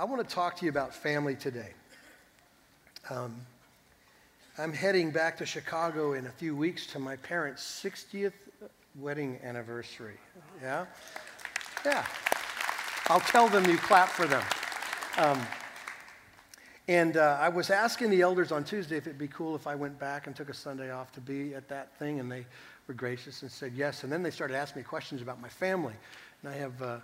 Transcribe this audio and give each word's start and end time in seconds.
I 0.00 0.04
want 0.04 0.26
to 0.26 0.34
talk 0.34 0.56
to 0.56 0.64
you 0.64 0.70
about 0.70 0.94
family 0.94 1.36
today. 1.36 1.74
Um, 3.10 3.36
I'm 4.56 4.72
heading 4.72 5.10
back 5.10 5.36
to 5.36 5.44
Chicago 5.44 6.14
in 6.14 6.24
a 6.24 6.30
few 6.30 6.56
weeks 6.56 6.86
to 6.92 6.98
my 6.98 7.16
parents' 7.16 7.62
60th 7.84 8.32
wedding 8.98 9.38
anniversary. 9.44 10.16
Yeah? 10.62 10.86
Yeah. 11.84 12.06
I'll 13.08 13.20
tell 13.20 13.46
them 13.48 13.66
you 13.66 13.76
clap 13.76 14.08
for 14.08 14.26
them. 14.26 14.42
Um, 15.18 15.38
and 16.88 17.18
uh, 17.18 17.36
I 17.38 17.50
was 17.50 17.68
asking 17.68 18.08
the 18.08 18.22
elders 18.22 18.52
on 18.52 18.64
Tuesday 18.64 18.96
if 18.96 19.06
it'd 19.06 19.18
be 19.18 19.28
cool 19.28 19.54
if 19.54 19.66
I 19.66 19.74
went 19.74 19.98
back 19.98 20.26
and 20.26 20.34
took 20.34 20.48
a 20.48 20.54
Sunday 20.54 20.90
off 20.90 21.12
to 21.12 21.20
be 21.20 21.54
at 21.54 21.68
that 21.68 21.94
thing, 21.98 22.20
and 22.20 22.32
they 22.32 22.46
were 22.86 22.94
gracious 22.94 23.42
and 23.42 23.50
said 23.50 23.74
yes. 23.76 24.02
And 24.02 24.10
then 24.10 24.22
they 24.22 24.30
started 24.30 24.56
asking 24.56 24.80
me 24.80 24.84
questions 24.84 25.20
about 25.20 25.42
my 25.42 25.50
family. 25.50 25.94
And 26.42 26.54
I 26.54 26.56
have, 26.56 26.80
uh, 26.80 26.96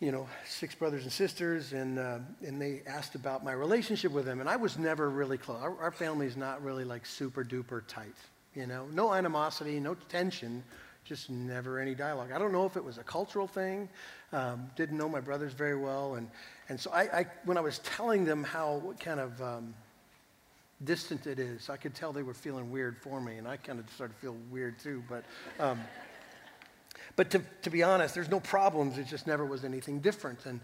you 0.00 0.12
know, 0.12 0.28
six 0.46 0.74
brothers 0.74 1.04
and 1.04 1.12
sisters, 1.12 1.72
and, 1.72 1.98
uh, 1.98 2.18
and 2.46 2.60
they 2.60 2.82
asked 2.86 3.14
about 3.14 3.42
my 3.42 3.52
relationship 3.52 4.12
with 4.12 4.26
them. 4.26 4.40
And 4.40 4.48
I 4.48 4.56
was 4.56 4.78
never 4.78 5.08
really 5.08 5.38
close. 5.38 5.58
Our, 5.62 5.76
our 5.80 5.90
family's 5.90 6.36
not 6.36 6.62
really 6.62 6.84
like 6.84 7.06
super 7.06 7.42
duper 7.42 7.82
tight, 7.88 8.14
you 8.54 8.66
know, 8.66 8.86
no 8.92 9.14
animosity, 9.14 9.80
no 9.80 9.94
tension, 10.08 10.62
just 11.04 11.30
never 11.30 11.78
any 11.78 11.94
dialogue. 11.94 12.30
I 12.32 12.38
don't 12.38 12.52
know 12.52 12.66
if 12.66 12.76
it 12.76 12.84
was 12.84 12.98
a 12.98 13.02
cultural 13.04 13.46
thing. 13.46 13.88
Um, 14.32 14.68
didn't 14.76 14.98
know 14.98 15.08
my 15.08 15.20
brothers 15.20 15.52
very 15.52 15.76
well, 15.76 16.16
and 16.16 16.28
and 16.68 16.78
so 16.78 16.90
I, 16.90 17.02
I 17.20 17.26
when 17.44 17.56
I 17.56 17.60
was 17.60 17.78
telling 17.78 18.24
them 18.24 18.42
how 18.42 18.78
what 18.78 18.98
kind 18.98 19.20
of 19.20 19.40
um, 19.40 19.74
distant 20.84 21.26
it 21.28 21.38
is, 21.38 21.70
I 21.70 21.76
could 21.76 21.94
tell 21.94 22.12
they 22.12 22.24
were 22.24 22.34
feeling 22.34 22.70
weird 22.72 22.98
for 22.98 23.20
me, 23.20 23.36
and 23.36 23.46
I 23.46 23.56
kind 23.56 23.78
of 23.78 23.88
started 23.90 24.14
to 24.14 24.20
feel 24.20 24.36
weird 24.50 24.78
too. 24.80 25.02
But 25.08 25.24
um, 25.60 25.80
but 27.16 27.30
to 27.30 27.42
to 27.62 27.70
be 27.70 27.82
honest, 27.82 28.14
there's 28.14 28.30
no 28.30 28.40
problems. 28.40 28.98
It 28.98 29.06
just 29.06 29.26
never 29.26 29.44
was 29.44 29.64
anything 29.64 30.00
different, 30.00 30.46
and 30.46 30.60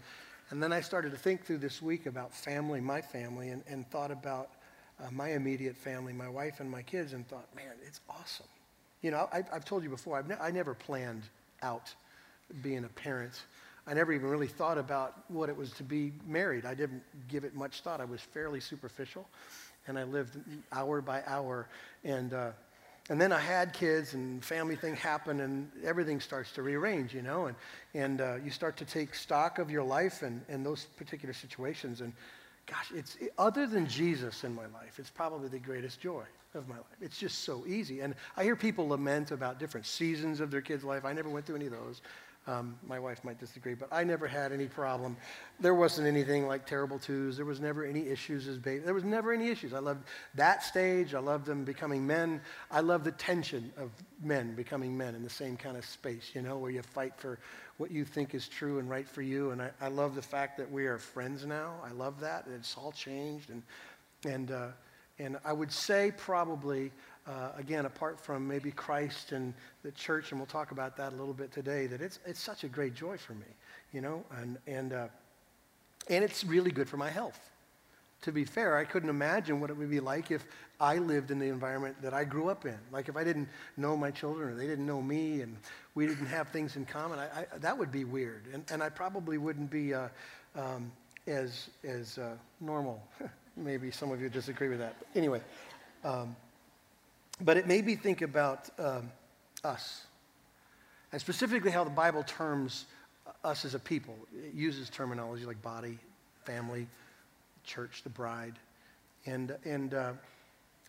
and 0.49 0.61
then 0.61 0.71
I 0.71 0.81
started 0.81 1.11
to 1.11 1.17
think 1.17 1.45
through 1.45 1.57
this 1.57 1.81
week 1.81 2.05
about 2.05 2.33
family, 2.33 2.79
my 2.79 3.01
family, 3.01 3.49
and, 3.49 3.63
and 3.67 3.89
thought 3.89 4.11
about 4.11 4.51
uh, 4.99 5.09
my 5.11 5.31
immediate 5.31 5.75
family, 5.75 6.13
my 6.13 6.29
wife 6.29 6.59
and 6.59 6.69
my 6.69 6.83
kids, 6.83 7.13
and 7.13 7.27
thought, 7.27 7.47
man, 7.55 7.73
it's 7.85 8.01
awesome. 8.07 8.45
You 9.01 9.11
know, 9.11 9.27
I, 9.33 9.43
have 9.51 9.65
told 9.65 9.83
you 9.83 9.89
before, 9.89 10.17
I've 10.17 10.27
ne- 10.27 10.37
I 10.39 10.51
never 10.51 10.75
planned 10.75 11.23
out 11.63 11.93
being 12.61 12.85
a 12.85 12.89
parent. 12.89 13.41
I 13.87 13.93
never 13.93 14.13
even 14.13 14.29
really 14.29 14.47
thought 14.47 14.77
about 14.77 15.23
what 15.27 15.49
it 15.49 15.57
was 15.57 15.71
to 15.71 15.83
be 15.83 16.13
married. 16.27 16.65
I 16.65 16.73
didn't 16.73 17.01
give 17.27 17.43
it 17.43 17.55
much 17.55 17.81
thought. 17.81 17.99
I 17.99 18.05
was 18.05 18.21
fairly 18.21 18.59
superficial, 18.59 19.27
and 19.87 19.97
I 19.97 20.03
lived 20.03 20.37
hour 20.71 21.01
by 21.01 21.23
hour. 21.25 21.67
And, 22.03 22.33
uh, 22.33 22.51
and 23.09 23.19
then 23.19 23.33
I 23.33 23.39
had 23.39 23.73
kids, 23.73 24.13
and 24.13 24.43
family 24.43 24.77
thing 24.77 24.95
happened, 24.95 25.41
and 25.41 25.69
everything 25.83 26.21
starts 26.21 26.53
to 26.53 26.61
rearrange, 26.61 27.13
you 27.13 27.21
know, 27.21 27.47
and, 27.47 27.55
and 27.93 28.21
uh, 28.21 28.35
you 28.43 28.49
start 28.49 28.77
to 28.77 28.85
take 28.85 29.13
stock 29.13 29.59
of 29.59 29.69
your 29.69 29.83
life 29.83 30.21
and, 30.21 30.41
and 30.47 30.65
those 30.65 30.85
particular 30.97 31.33
situations. 31.33 31.99
And 31.99 32.13
gosh, 32.65 32.91
it's 32.95 33.17
other 33.37 33.67
than 33.67 33.87
Jesus 33.87 34.45
in 34.45 34.55
my 34.55 34.67
life, 34.67 34.99
it's 34.99 35.09
probably 35.09 35.49
the 35.49 35.59
greatest 35.59 35.99
joy 35.99 36.23
of 36.55 36.69
my 36.69 36.75
life. 36.75 36.85
It's 37.01 37.17
just 37.17 37.39
so 37.43 37.65
easy. 37.67 37.99
And 37.99 38.15
I 38.37 38.43
hear 38.43 38.55
people 38.55 38.87
lament 38.87 39.31
about 39.31 39.59
different 39.59 39.85
seasons 39.85 40.39
of 40.39 40.49
their 40.49 40.61
kids' 40.61 40.83
life. 40.83 41.03
I 41.03 41.11
never 41.11 41.29
went 41.29 41.45
through 41.45 41.57
any 41.57 41.65
of 41.65 41.73
those. 41.73 42.01
Um, 42.45 42.77
my 42.85 42.99
wife 42.99 43.23
might 43.23 43.39
disagree, 43.39 43.73
but 43.73 43.87
I 43.89 44.03
never 44.03 44.27
had 44.27 44.51
any 44.51 44.67
problem. 44.67 45.15
There 45.61 45.73
wasn't 45.73 46.07
anything 46.07 46.45
like 46.45 46.65
terrible 46.65 46.99
twos. 46.99 47.37
There 47.37 47.45
was 47.45 47.61
never 47.61 47.85
any 47.85 48.07
issues 48.07 48.49
as 48.49 48.57
baby. 48.57 48.79
There 48.79 48.93
was 48.93 49.05
never 49.05 49.31
any 49.31 49.47
issues. 49.47 49.73
I 49.73 49.79
loved 49.79 50.03
that 50.35 50.61
stage. 50.61 51.13
I 51.13 51.19
loved 51.19 51.45
them 51.45 51.63
becoming 51.63 52.05
men. 52.05 52.41
I 52.69 52.81
love 52.81 53.05
the 53.05 53.13
tension 53.13 53.71
of 53.77 53.91
men 54.21 54.55
becoming 54.55 54.97
men 54.97 55.15
in 55.15 55.23
the 55.23 55.29
same 55.29 55.55
kind 55.55 55.77
of 55.77 55.85
space, 55.85 56.31
you 56.33 56.41
know, 56.41 56.57
where 56.57 56.71
you 56.71 56.81
fight 56.81 57.13
for 57.15 57.39
what 57.77 57.91
you 57.91 58.03
think 58.03 58.35
is 58.35 58.49
true 58.49 58.77
and 58.79 58.89
right 58.89 59.07
for 59.07 59.21
you. 59.21 59.51
And 59.51 59.61
I, 59.61 59.71
I 59.79 59.87
love 59.87 60.13
the 60.13 60.21
fact 60.21 60.57
that 60.57 60.69
we 60.69 60.85
are 60.85 60.97
friends 60.97 61.45
now. 61.45 61.75
I 61.85 61.93
love 61.93 62.19
that. 62.19 62.45
It's 62.53 62.75
all 62.77 62.91
changed. 62.91 63.51
And, 63.51 63.63
and, 64.25 64.51
uh, 64.51 64.67
and 65.17 65.37
I 65.45 65.53
would 65.53 65.71
say 65.71 66.11
probably, 66.17 66.91
uh, 67.27 67.49
again, 67.57 67.85
apart 67.85 68.19
from 68.19 68.47
maybe 68.47 68.71
Christ 68.71 69.31
and 69.31 69.53
the 69.83 69.91
church, 69.91 70.31
and 70.31 70.39
we'll 70.39 70.47
talk 70.47 70.71
about 70.71 70.97
that 70.97 71.13
a 71.13 71.15
little 71.15 71.33
bit 71.33 71.51
today, 71.51 71.87
that 71.87 72.01
it's, 72.01 72.19
it's 72.25 72.41
such 72.41 72.63
a 72.63 72.67
great 72.67 72.93
joy 72.93 73.17
for 73.17 73.33
me, 73.33 73.45
you 73.91 74.01
know, 74.01 74.23
and, 74.37 74.57
and, 74.67 74.93
uh, 74.93 75.07
and 76.09 76.23
it's 76.23 76.43
really 76.43 76.71
good 76.71 76.89
for 76.89 76.97
my 76.97 77.09
health. 77.09 77.39
To 78.23 78.31
be 78.31 78.45
fair, 78.45 78.77
I 78.77 78.85
couldn't 78.85 79.09
imagine 79.09 79.59
what 79.59 79.69
it 79.69 79.77
would 79.77 79.89
be 79.89 79.99
like 79.99 80.31
if 80.31 80.45
I 80.79 80.97
lived 80.97 81.29
in 81.29 81.39
the 81.39 81.47
environment 81.47 82.01
that 82.01 82.13
I 82.13 82.23
grew 82.23 82.49
up 82.49 82.65
in. 82.65 82.77
Like 82.91 83.09
if 83.09 83.17
I 83.17 83.23
didn't 83.23 83.49
know 83.75 83.97
my 83.97 84.11
children 84.11 84.49
or 84.49 84.55
they 84.55 84.67
didn't 84.67 84.85
know 84.85 85.01
me 85.01 85.41
and 85.41 85.57
we 85.93 86.07
didn't 86.07 86.27
have 86.27 86.47
things 86.49 86.77
in 86.77 86.85
common, 86.85 87.19
I, 87.19 87.25
I, 87.41 87.45
that 87.59 87.77
would 87.77 87.91
be 87.91 88.05
weird. 88.05 88.43
And, 88.53 88.63
and 88.71 88.81
I 88.81 88.89
probably 88.89 89.37
wouldn't 89.37 89.69
be 89.69 89.93
uh, 89.93 90.07
um, 90.55 90.89
as, 91.27 91.69
as 91.83 92.17
uh, 92.17 92.35
normal 92.61 93.01
Maybe 93.55 93.91
some 93.91 94.11
of 94.11 94.19
you 94.19 94.29
disagree 94.29 94.67
with 94.67 94.79
that. 94.79 94.95
Anyway, 95.15 95.41
um, 96.03 96.35
but 97.41 97.57
it 97.57 97.67
made 97.67 97.85
me 97.85 97.95
think 97.95 98.21
about 98.21 98.69
um, 98.79 99.11
us, 99.63 100.05
and 101.11 101.19
specifically 101.19 101.71
how 101.71 101.83
the 101.83 101.89
Bible 101.89 102.23
terms 102.23 102.85
us 103.43 103.65
as 103.65 103.75
a 103.75 103.79
people. 103.79 104.15
It 104.35 104.53
uses 104.53 104.89
terminology 104.89 105.45
like 105.45 105.61
body, 105.61 105.97
family, 106.45 106.87
church, 107.63 108.01
the 108.03 108.09
bride, 108.09 108.57
and 109.25 109.55
and. 109.65 109.93
Uh, 109.93 110.13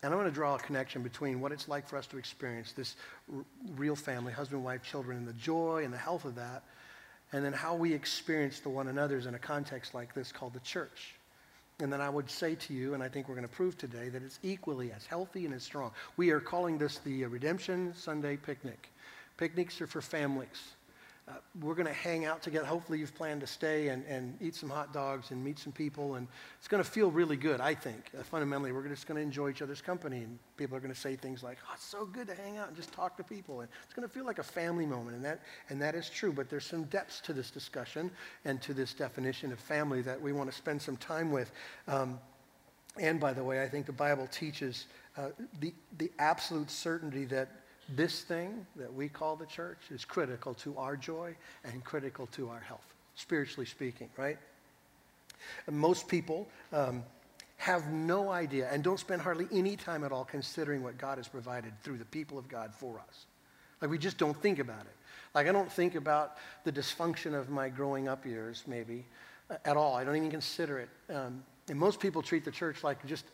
and 0.03 0.13
I 0.13 0.17
want 0.17 0.27
to 0.27 0.33
draw 0.33 0.53
a 0.53 0.59
connection 0.59 1.01
between 1.01 1.41
what 1.41 1.51
it's 1.51 1.67
like 1.67 1.87
for 1.87 1.97
us 1.97 2.05
to 2.07 2.17
experience 2.19 2.73
this 2.73 2.95
r- 3.33 3.43
real 3.75 3.95
family, 3.95 4.31
husband, 4.31 4.63
wife, 4.63 4.83
children, 4.83 5.17
and 5.17 5.27
the 5.27 5.33
joy 5.33 5.81
and 5.83 5.91
the 5.91 5.97
health 5.97 6.25
of 6.25 6.35
that, 6.35 6.61
and 7.33 7.43
then 7.43 7.53
how 7.53 7.73
we 7.73 7.91
experience 7.91 8.59
the 8.59 8.69
one 8.69 8.87
another's 8.87 9.25
in 9.25 9.33
a 9.33 9.39
context 9.39 9.95
like 9.95 10.13
this 10.13 10.31
called 10.31 10.53
the 10.53 10.59
church. 10.59 11.14
And 11.79 11.91
then 11.91 11.99
I 11.99 12.09
would 12.09 12.29
say 12.29 12.55
to 12.55 12.73
you, 12.73 12.93
and 12.93 13.03
I 13.03 13.09
think 13.09 13.27
we're 13.27 13.35
going 13.35 13.47
to 13.47 13.53
prove 13.53 13.77
today, 13.77 14.07
that 14.09 14.23
it's 14.23 14.39
equally 14.43 14.91
as 14.93 15.05
healthy 15.05 15.45
and 15.45 15.53
as 15.53 15.63
strong. 15.63 15.91
We 16.15 16.29
are 16.29 16.39
calling 16.39 16.77
this 16.77 16.99
the 16.99 17.25
uh, 17.25 17.27
Redemption 17.27 17.93
Sunday 17.95 18.37
Picnic. 18.37 18.91
Picnics 19.37 19.81
are 19.81 19.87
for 19.87 20.01
families. 20.01 20.74
Uh, 21.27 21.33
we're 21.59 21.73
going 21.73 21.87
to 21.87 21.93
hang 21.93 22.25
out 22.25 22.43
together. 22.43 22.67
Hopefully, 22.67 22.99
you've 22.99 23.15
planned 23.15 23.41
to 23.41 23.47
stay 23.47 23.87
and, 23.87 24.05
and 24.05 24.37
eat 24.39 24.53
some 24.53 24.69
hot 24.69 24.93
dogs 24.93 25.31
and 25.31 25.43
meet 25.43 25.57
some 25.57 25.73
people. 25.73 26.15
And 26.15 26.27
it's 26.59 26.67
going 26.67 26.83
to 26.83 26.89
feel 26.89 27.09
really 27.09 27.35
good, 27.35 27.59
I 27.59 27.73
think. 27.73 28.11
Uh, 28.17 28.21
fundamentally, 28.21 28.71
we're 28.71 28.87
just 28.87 29.07
going 29.07 29.15
to 29.15 29.23
enjoy 29.23 29.49
each 29.49 29.63
other's 29.63 29.81
company. 29.81 30.17
And 30.17 30.37
people 30.55 30.77
are 30.77 30.79
going 30.79 30.93
to 30.93 30.99
say 30.99 31.15
things 31.15 31.41
like, 31.41 31.57
oh, 31.67 31.71
it's 31.73 31.83
so 31.83 32.05
good 32.05 32.27
to 32.27 32.35
hang 32.35 32.57
out 32.57 32.67
and 32.67 32.77
just 32.77 32.91
talk 32.91 33.17
to 33.17 33.23
people. 33.23 33.61
And 33.61 33.69
it's 33.83 33.93
going 33.95 34.07
to 34.07 34.13
feel 34.13 34.23
like 34.23 34.37
a 34.37 34.43
family 34.43 34.85
moment. 34.85 35.15
And 35.15 35.25
that, 35.25 35.41
and 35.69 35.81
that 35.81 35.95
is 35.95 36.11
true. 36.11 36.31
But 36.31 36.47
there's 36.47 36.65
some 36.65 36.83
depths 36.85 37.19
to 37.21 37.33
this 37.33 37.49
discussion 37.49 38.11
and 38.43 38.61
to 38.61 38.75
this 38.75 38.93
definition 38.93 39.51
of 39.51 39.59
family 39.59 40.03
that 40.03 40.21
we 40.21 40.31
want 40.31 40.51
to 40.51 40.55
spend 40.55 40.79
some 40.79 40.97
time 40.97 41.31
with. 41.31 41.51
Um, 41.87 42.19
and 42.99 43.19
by 43.19 43.33
the 43.33 43.43
way, 43.43 43.63
I 43.63 43.67
think 43.67 43.87
the 43.87 43.91
Bible 43.91 44.27
teaches 44.27 44.85
uh, 45.17 45.29
the, 45.59 45.73
the 45.97 46.11
absolute 46.19 46.69
certainty 46.69 47.25
that 47.25 47.49
this 47.89 48.21
thing 48.21 48.65
that 48.75 48.93
we 48.93 49.07
call 49.07 49.35
the 49.35 49.45
church 49.45 49.77
is 49.91 50.05
critical 50.05 50.53
to 50.55 50.77
our 50.77 50.97
joy 50.97 51.35
and 51.63 51.83
critical 51.83 52.27
to 52.27 52.49
our 52.49 52.59
health, 52.59 52.85
spiritually 53.15 53.65
speaking, 53.65 54.09
right? 54.17 54.37
And 55.67 55.77
most 55.77 56.07
people 56.07 56.47
um, 56.73 57.03
have 57.57 57.91
no 57.91 58.31
idea 58.31 58.67
and 58.71 58.83
don't 58.83 58.99
spend 58.99 59.21
hardly 59.21 59.47
any 59.51 59.75
time 59.75 60.03
at 60.03 60.11
all 60.11 60.25
considering 60.25 60.83
what 60.83 60.97
God 60.97 61.17
has 61.17 61.27
provided 61.27 61.73
through 61.83 61.97
the 61.97 62.05
people 62.05 62.37
of 62.37 62.47
God 62.47 62.73
for 62.73 62.99
us. 62.99 63.25
Like, 63.81 63.91
we 63.91 63.97
just 63.97 64.17
don't 64.17 64.39
think 64.41 64.59
about 64.59 64.81
it. 64.81 64.95
Like, 65.33 65.47
I 65.47 65.51
don't 65.51 65.71
think 65.71 65.95
about 65.95 66.37
the 66.63 66.71
dysfunction 66.71 67.33
of 67.33 67.49
my 67.49 67.69
growing 67.69 68.07
up 68.07 68.25
years, 68.25 68.63
maybe, 68.65 69.05
at 69.63 69.77
all. 69.77 69.95
I 69.95 70.03
don't 70.03 70.15
even 70.15 70.31
consider 70.31 70.79
it. 70.79 70.89
Um, 71.13 71.43
and 71.67 71.79
most 71.79 71.99
people 71.99 72.21
treat 72.21 72.45
the 72.45 72.51
church 72.51 72.83
like 72.83 73.05
just, 73.07 73.25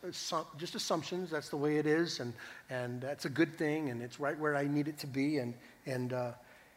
just 0.57 0.75
assumptions. 0.75 1.29
That's 1.29 1.49
the 1.49 1.57
way 1.57 1.77
it 1.77 1.85
is, 1.85 2.19
and, 2.21 2.33
and 2.69 3.01
that's 3.01 3.25
a 3.25 3.29
good 3.29 3.57
thing, 3.57 3.89
and 3.89 4.01
it's 4.01 4.19
right 4.19 4.39
where 4.39 4.55
I 4.55 4.67
need 4.67 4.87
it 4.87 4.99
to 4.99 5.07
be. 5.07 5.39
And, 5.39 5.53
and, 5.85 6.13
uh, 6.13 6.31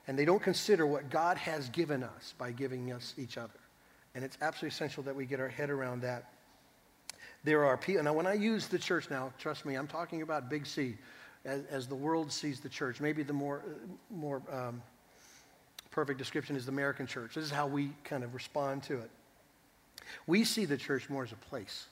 and 0.09 0.19
they 0.19 0.25
don't 0.25 0.43
consider 0.43 0.85
what 0.85 1.11
God 1.11 1.37
has 1.37 1.69
given 1.69 2.03
us 2.03 2.35
by 2.39 2.51
giving 2.51 2.93
us 2.93 3.15
each 3.17 3.39
other. 3.39 3.53
And 4.15 4.25
it's 4.25 4.37
absolutely 4.41 4.75
essential 4.75 5.03
that 5.05 5.15
we 5.15 5.27
get 5.27 5.41
our 5.41 5.49
head 5.49 5.71
around 5.71 6.03
that. 6.03 6.33
There 7.45 7.65
are 7.65 7.77
people, 7.77 8.03
now 8.03 8.15
when 8.15 8.27
I 8.27 8.35
use 8.35 8.67
the 8.67 8.79
church 8.79 9.11
now, 9.11 9.33
trust 9.39 9.65
me, 9.65 9.77
I'm 9.77 9.87
talking 9.87 10.23
about 10.23 10.49
big 10.49 10.67
C, 10.67 10.97
as, 11.45 11.62
as 11.71 11.87
the 11.87 11.95
world 11.95 12.33
sees 12.33 12.61
the 12.61 12.69
church. 12.69 13.00
Maybe 13.00 13.23
the 13.23 13.33
more, 13.33 13.62
more 14.11 14.43
um, 14.50 14.83
perfect 15.91 16.19
description 16.19 16.57
is 16.57 16.67
the 16.67 16.73
American 16.73 17.07
church. 17.07 17.35
This 17.35 17.45
is 17.45 17.50
how 17.50 17.67
we 17.67 17.91
kind 18.03 18.25
of 18.25 18.35
respond 18.35 18.83
to 18.85 18.95
it. 18.95 19.11
We 20.27 20.45
see 20.45 20.65
the 20.65 20.77
church 20.77 21.09
more 21.09 21.25
as 21.25 21.33
a 21.33 21.37
place. 21.37 21.87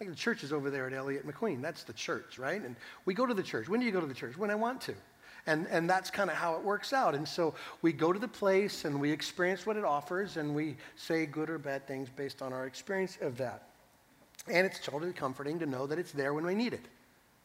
Like 0.00 0.08
the 0.08 0.16
church 0.16 0.42
is 0.42 0.52
over 0.52 0.70
there 0.70 0.86
at 0.86 0.94
Elliott 0.94 1.26
McQueen. 1.26 1.60
That's 1.60 1.82
the 1.82 1.92
church, 1.92 2.38
right? 2.38 2.62
And 2.62 2.74
we 3.04 3.12
go 3.12 3.26
to 3.26 3.34
the 3.34 3.42
church. 3.42 3.68
When 3.68 3.80
do 3.80 3.86
you 3.86 3.92
go 3.92 4.00
to 4.00 4.06
the 4.06 4.14
church? 4.14 4.36
When 4.36 4.50
I 4.50 4.54
want 4.54 4.80
to. 4.82 4.94
And, 5.46 5.66
and 5.70 5.88
that's 5.88 6.10
kind 6.10 6.30
of 6.30 6.36
how 6.36 6.54
it 6.54 6.62
works 6.62 6.92
out. 6.92 7.14
And 7.14 7.26
so 7.26 7.54
we 7.82 7.92
go 7.92 8.12
to 8.12 8.18
the 8.18 8.28
place 8.28 8.84
and 8.84 9.00
we 9.00 9.10
experience 9.10 9.66
what 9.66 9.76
it 9.76 9.84
offers 9.84 10.36
and 10.36 10.54
we 10.54 10.76
say 10.96 11.26
good 11.26 11.50
or 11.50 11.58
bad 11.58 11.86
things 11.86 12.08
based 12.14 12.42
on 12.42 12.52
our 12.52 12.66
experience 12.66 13.18
of 13.20 13.36
that. 13.38 13.68
And 14.48 14.66
it's 14.66 14.80
totally 14.80 15.12
comforting 15.12 15.58
to 15.58 15.66
know 15.66 15.86
that 15.86 15.98
it's 15.98 16.12
there 16.12 16.34
when 16.34 16.44
we 16.44 16.54
need 16.54 16.72
it, 16.72 16.84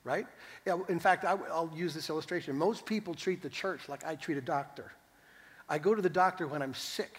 right? 0.03 0.25
Yeah, 0.65 0.77
in 0.87 0.99
fact, 0.99 1.25
I, 1.25 1.33
will 1.33 1.71
use 1.75 1.93
this 1.93 2.09
illustration. 2.09 2.57
Most 2.57 2.85
people 2.85 3.13
treat 3.13 3.41
the 3.41 3.49
church 3.49 3.89
like 3.89 4.05
I 4.05 4.15
treat 4.15 4.37
a 4.37 4.41
doctor. 4.41 4.91
I 5.67 5.77
go 5.77 5.93
to 5.93 6.01
the 6.01 6.09
doctor 6.09 6.47
when 6.47 6.61
I'm 6.61 6.73
sick 6.73 7.17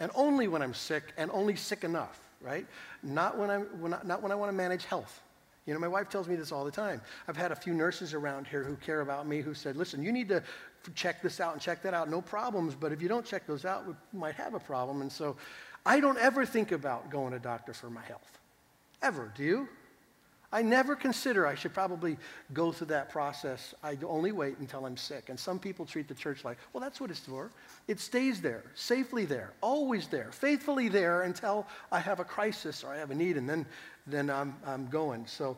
And 0.00 0.10
only 0.14 0.48
when 0.48 0.62
I'm 0.62 0.74
sick 0.74 1.12
and 1.16 1.30
only 1.30 1.56
sick 1.56 1.84
enough, 1.84 2.18
right? 2.40 2.66
Not 3.02 3.38
when, 3.38 3.50
I'm, 3.50 3.62
when 3.80 3.94
I, 3.94 4.00
not 4.04 4.22
when 4.22 4.32
I 4.32 4.34
want 4.34 4.50
to 4.50 4.56
manage 4.56 4.84
health. 4.86 5.20
You 5.66 5.74
know, 5.74 5.80
my 5.80 5.88
wife 5.88 6.08
tells 6.08 6.26
me 6.26 6.36
this 6.36 6.52
all 6.52 6.64
the 6.64 6.70
time. 6.70 7.00
I've 7.28 7.36
had 7.36 7.52
a 7.52 7.56
few 7.56 7.74
nurses 7.74 8.14
around 8.14 8.46
here 8.46 8.64
who 8.64 8.76
care 8.76 9.02
about 9.02 9.26
me 9.26 9.40
who 9.40 9.54
said, 9.54 9.76
listen, 9.76 10.02
you 10.02 10.10
need 10.10 10.28
to 10.30 10.42
check 10.94 11.22
this 11.22 11.38
out 11.38 11.52
and 11.52 11.60
check 11.60 11.82
that 11.82 11.92
out. 11.92 12.08
No 12.08 12.22
problems, 12.22 12.74
but 12.74 12.92
if 12.92 13.02
you 13.02 13.08
don't 13.08 13.24
check 13.24 13.46
those 13.46 13.64
out, 13.64 13.86
we 13.86 13.94
might 14.12 14.34
have 14.34 14.54
a 14.54 14.58
problem. 14.58 15.02
And 15.02 15.12
so 15.12 15.36
I 15.84 16.00
don't 16.00 16.18
ever 16.18 16.46
think 16.46 16.72
about 16.72 17.10
going 17.10 17.32
to 17.32 17.38
doctor 17.38 17.74
for 17.74 17.90
my 17.90 18.02
health. 18.02 18.38
Ever. 19.02 19.32
Do 19.36 19.44
you? 19.44 19.68
I 20.52 20.62
never 20.62 20.96
consider 20.96 21.46
I 21.46 21.54
should 21.54 21.72
probably 21.72 22.16
go 22.52 22.72
through 22.72 22.88
that 22.88 23.08
process. 23.08 23.72
I 23.84 23.96
only 24.04 24.32
wait 24.32 24.58
until 24.58 24.84
I'm 24.84 24.96
sick. 24.96 25.28
And 25.28 25.38
some 25.38 25.60
people 25.60 25.86
treat 25.86 26.08
the 26.08 26.14
church 26.14 26.44
like, 26.44 26.58
well, 26.72 26.80
that's 26.80 27.00
what 27.00 27.10
it's 27.10 27.20
for. 27.20 27.50
It 27.86 28.00
stays 28.00 28.40
there, 28.40 28.64
safely 28.74 29.24
there, 29.24 29.52
always 29.60 30.08
there, 30.08 30.32
faithfully 30.32 30.88
there 30.88 31.22
until 31.22 31.66
I 31.92 32.00
have 32.00 32.18
a 32.18 32.24
crisis 32.24 32.82
or 32.82 32.92
I 32.92 32.98
have 32.98 33.12
a 33.12 33.14
need, 33.14 33.36
and 33.36 33.48
then, 33.48 33.64
then 34.08 34.28
I'm, 34.28 34.56
I'm 34.66 34.88
going. 34.88 35.24
So 35.26 35.56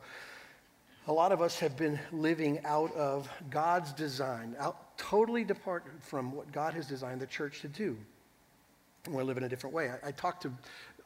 a 1.09 1.12
lot 1.12 1.33
of 1.33 1.41
us 1.41 1.59
have 1.59 1.77
been 1.77 1.99
living 2.12 2.61
out 2.65 2.94
of 2.94 3.31
God's 3.49 3.93
design, 3.93 4.55
out, 4.59 4.97
totally 4.99 5.43
departed 5.43 5.93
from 6.00 6.33
what 6.33 6.53
God 6.53 6.75
has 6.75 6.87
designed 6.87 7.21
the 7.21 7.27
church 7.27 7.62
to 7.62 7.69
do. 7.69 7.97
We 9.09 9.21
live 9.25 9.37
in 9.37 9.43
a 9.43 9.49
different 9.49 9.75
way. 9.75 9.91
I, 9.91 10.09
I 10.09 10.12
talked 10.12 10.43
to 10.43 10.53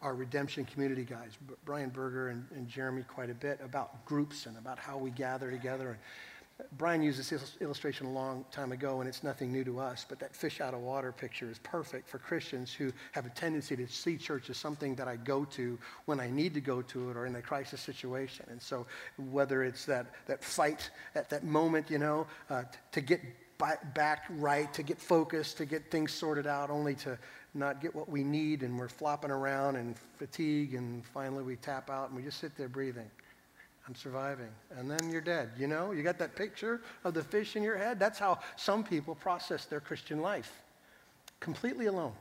our 0.02 0.14
redemption 0.14 0.64
community 0.64 1.04
guys, 1.04 1.32
Brian 1.64 1.90
Berger 1.90 2.28
and, 2.28 2.46
and, 2.54 2.68
Jeremy, 2.68 3.02
quite 3.02 3.30
a 3.30 3.34
bit 3.34 3.60
about 3.62 4.04
groups 4.04 4.46
and 4.46 4.56
about 4.58 4.78
how 4.78 4.96
we 4.96 5.10
gather 5.10 5.50
together. 5.50 5.90
And 5.90 5.98
Brian 6.78 7.02
used 7.02 7.18
this 7.18 7.56
illustration 7.60 8.06
a 8.06 8.12
long 8.12 8.44
time 8.50 8.72
ago, 8.72 9.00
and 9.00 9.08
it's 9.08 9.22
nothing 9.22 9.52
new 9.52 9.62
to 9.64 9.78
us, 9.78 10.06
but 10.08 10.18
that 10.20 10.34
fish 10.34 10.60
out 10.60 10.72
of 10.72 10.80
water 10.80 11.12
picture 11.12 11.50
is 11.50 11.58
perfect 11.58 12.08
for 12.08 12.18
Christians 12.18 12.72
who 12.72 12.92
have 13.12 13.26
a 13.26 13.30
tendency 13.30 13.76
to 13.76 13.86
see 13.86 14.16
church 14.16 14.48
as 14.48 14.56
something 14.56 14.94
that 14.94 15.06
I 15.06 15.16
go 15.16 15.44
to 15.46 15.78
when 16.06 16.18
I 16.18 16.30
need 16.30 16.54
to 16.54 16.60
go 16.60 16.80
to 16.82 17.10
it 17.10 17.16
or 17.16 17.26
in 17.26 17.36
a 17.36 17.42
crisis 17.42 17.80
situation. 17.80 18.46
And 18.48 18.60
so, 18.60 18.86
whether 19.30 19.64
it's 19.64 19.84
that, 19.84 20.06
that 20.26 20.42
fight 20.42 20.90
at 21.14 21.28
that 21.28 21.44
moment, 21.44 21.90
you 21.90 21.98
know, 21.98 22.26
uh, 22.48 22.64
to 22.92 23.00
get 23.02 23.20
back 23.94 24.24
right, 24.30 24.72
to 24.74 24.82
get 24.82 25.00
focused, 25.00 25.58
to 25.58 25.66
get 25.66 25.90
things 25.90 26.12
sorted 26.12 26.46
out, 26.46 26.70
only 26.70 26.94
to 26.94 27.18
not 27.56 27.80
get 27.80 27.94
what 27.94 28.08
we 28.08 28.22
need, 28.22 28.62
and 28.62 28.78
we're 28.78 28.88
flopping 28.88 29.30
around 29.30 29.76
and 29.76 29.96
fatigue, 30.18 30.74
and 30.74 31.04
finally 31.06 31.42
we 31.42 31.56
tap 31.56 31.90
out 31.90 32.08
and 32.08 32.16
we 32.16 32.22
just 32.22 32.38
sit 32.38 32.56
there 32.56 32.68
breathing. 32.68 33.10
I'm 33.86 33.94
surviving. 33.94 34.48
And 34.76 34.90
then 34.90 35.10
you're 35.10 35.20
dead. 35.20 35.50
You 35.58 35.68
know, 35.68 35.92
you 35.92 36.02
got 36.02 36.18
that 36.18 36.34
picture 36.34 36.80
of 37.04 37.14
the 37.14 37.22
fish 37.22 37.54
in 37.56 37.62
your 37.62 37.76
head? 37.76 38.00
That's 38.00 38.18
how 38.18 38.40
some 38.56 38.82
people 38.82 39.14
process 39.14 39.64
their 39.64 39.80
Christian 39.80 40.20
life 40.20 40.52
completely 41.40 41.86
alone. 41.86 42.14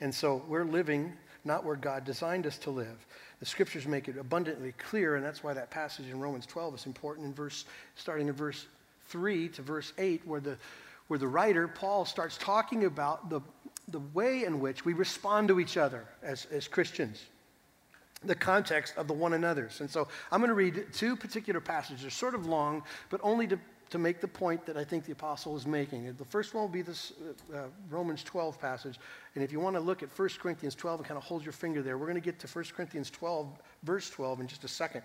And 0.00 0.14
so 0.14 0.44
we're 0.48 0.64
living 0.64 1.12
not 1.44 1.64
where 1.64 1.76
God 1.76 2.04
designed 2.04 2.46
us 2.46 2.58
to 2.58 2.70
live. 2.70 3.06
The 3.40 3.46
scriptures 3.46 3.86
make 3.86 4.08
it 4.08 4.16
abundantly 4.16 4.72
clear, 4.72 5.16
and 5.16 5.24
that's 5.24 5.44
why 5.44 5.52
that 5.52 5.70
passage 5.70 6.06
in 6.08 6.18
Romans 6.18 6.46
12 6.46 6.74
is 6.76 6.86
important 6.86 7.26
in 7.26 7.34
verse, 7.34 7.64
starting 7.94 8.28
in 8.28 8.34
verse 8.34 8.66
3 9.08 9.48
to 9.50 9.62
verse 9.62 9.92
8, 9.98 10.22
where 10.26 10.40
the, 10.40 10.56
where 11.08 11.18
the 11.18 11.28
writer, 11.28 11.68
Paul, 11.68 12.04
starts 12.04 12.38
talking 12.38 12.84
about 12.84 13.28
the, 13.28 13.40
the 13.88 14.00
way 14.12 14.44
in 14.44 14.60
which 14.60 14.84
we 14.84 14.92
respond 14.92 15.48
to 15.48 15.60
each 15.60 15.76
other 15.76 16.04
as, 16.22 16.46
as 16.46 16.68
Christians, 16.68 17.24
the 18.22 18.34
context 18.34 18.96
of 18.96 19.06
the 19.08 19.12
one 19.12 19.34
another's. 19.34 19.80
And 19.80 19.90
so 19.90 20.08
I'm 20.32 20.40
going 20.40 20.48
to 20.48 20.54
read 20.54 20.86
two 20.92 21.16
particular 21.16 21.60
passages. 21.60 22.02
They're 22.02 22.10
sort 22.10 22.34
of 22.34 22.46
long, 22.46 22.82
but 23.10 23.20
only 23.22 23.46
to, 23.48 23.58
to 23.90 23.98
make 23.98 24.20
the 24.20 24.28
point 24.28 24.64
that 24.66 24.76
I 24.76 24.84
think 24.84 25.04
the 25.04 25.12
apostle 25.12 25.56
is 25.56 25.66
making. 25.66 26.12
The 26.16 26.24
first 26.24 26.54
one 26.54 26.62
will 26.62 26.68
be 26.68 26.82
this 26.82 27.12
uh, 27.52 27.56
uh 27.56 27.62
Romans 27.90 28.22
12 28.24 28.58
passage. 28.58 28.98
And 29.34 29.44
if 29.44 29.52
you 29.52 29.60
want 29.60 29.76
to 29.76 29.80
look 29.80 30.02
at 30.02 30.18
1 30.18 30.28
Corinthians 30.40 30.74
12 30.74 31.00
and 31.00 31.08
kind 31.08 31.18
of 31.18 31.24
hold 31.24 31.44
your 31.44 31.52
finger 31.52 31.82
there, 31.82 31.98
we're 31.98 32.06
going 32.06 32.20
to 32.20 32.24
get 32.24 32.38
to 32.40 32.46
1 32.46 32.64
Corinthians 32.74 33.10
12, 33.10 33.48
verse 33.82 34.08
12, 34.10 34.40
in 34.40 34.46
just 34.46 34.64
a 34.64 34.68
second. 34.68 35.02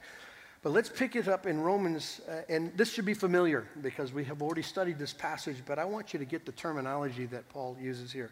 But 0.61 0.71
let's 0.71 0.89
pick 0.89 1.15
it 1.15 1.29
up 1.29 1.45
in 1.45 1.61
Romans, 1.61 2.19
uh, 2.29 2.41
and 2.49 2.75
this 2.75 2.91
should 2.91 3.05
be 3.05 3.13
familiar 3.13 3.65
because 3.81 4.11
we 4.11 4.25
have 4.25 4.41
already 4.41 4.61
studied 4.61 4.99
this 4.99 5.13
passage, 5.13 5.63
but 5.65 5.79
I 5.79 5.85
want 5.85 6.11
you 6.11 6.19
to 6.19 6.25
get 6.25 6.45
the 6.45 6.51
terminology 6.51 7.25
that 7.27 7.47
Paul 7.47 7.77
uses 7.79 8.11
here 8.11 8.31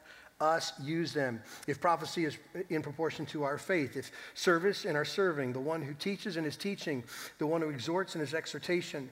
us 0.41 0.73
use 0.81 1.13
them. 1.13 1.41
If 1.67 1.79
prophecy 1.79 2.25
is 2.25 2.37
in 2.69 2.81
proportion 2.81 3.25
to 3.27 3.43
our 3.43 3.57
faith, 3.57 3.95
if 3.95 4.11
service 4.33 4.85
in 4.85 4.95
our 4.95 5.05
serving, 5.05 5.53
the 5.53 5.59
one 5.59 5.81
who 5.81 5.93
teaches 5.93 6.35
in 6.35 6.43
his 6.43 6.57
teaching, 6.57 7.03
the 7.37 7.47
one 7.47 7.61
who 7.61 7.69
exhorts 7.69 8.15
in 8.15 8.21
his 8.21 8.33
exhortation, 8.33 9.09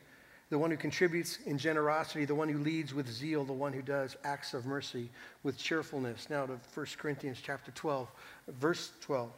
the 0.49 0.57
one 0.57 0.71
who 0.71 0.77
contributes 0.77 1.37
in 1.45 1.57
generosity, 1.57 2.25
the 2.25 2.33
one 2.33 2.49
who 2.49 2.57
leads 2.57 2.93
with 2.93 3.07
zeal, 3.07 3.45
the 3.45 3.53
one 3.53 3.71
who 3.71 3.83
does 3.83 4.17
acts 4.23 4.55
of 4.55 4.65
mercy 4.65 5.09
with 5.43 5.57
cheerfulness. 5.57 6.27
Now 6.29 6.47
to 6.47 6.59
1 6.73 6.85
Corinthians 6.97 7.39
chapter 7.41 7.71
12, 7.71 8.09
verse 8.47 8.91
12. 9.01 9.29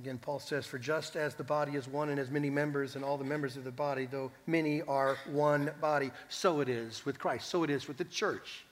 Again, 0.00 0.18
Paul 0.18 0.40
says, 0.40 0.66
For 0.66 0.78
just 0.78 1.14
as 1.14 1.34
the 1.34 1.44
body 1.44 1.76
is 1.76 1.86
one 1.86 2.08
and 2.08 2.18
has 2.18 2.30
many 2.30 2.50
members, 2.50 2.96
and 2.96 3.04
all 3.04 3.16
the 3.16 3.24
members 3.24 3.56
of 3.56 3.64
the 3.64 3.70
body, 3.70 4.06
though 4.10 4.32
many 4.46 4.82
are 4.82 5.16
one 5.30 5.70
body, 5.80 6.10
so 6.28 6.60
it 6.60 6.68
is 6.68 7.06
with 7.06 7.18
Christ, 7.18 7.48
so 7.48 7.62
it 7.62 7.70
is 7.70 7.86
with 7.86 7.96
the 7.96 8.04
church. 8.04 8.64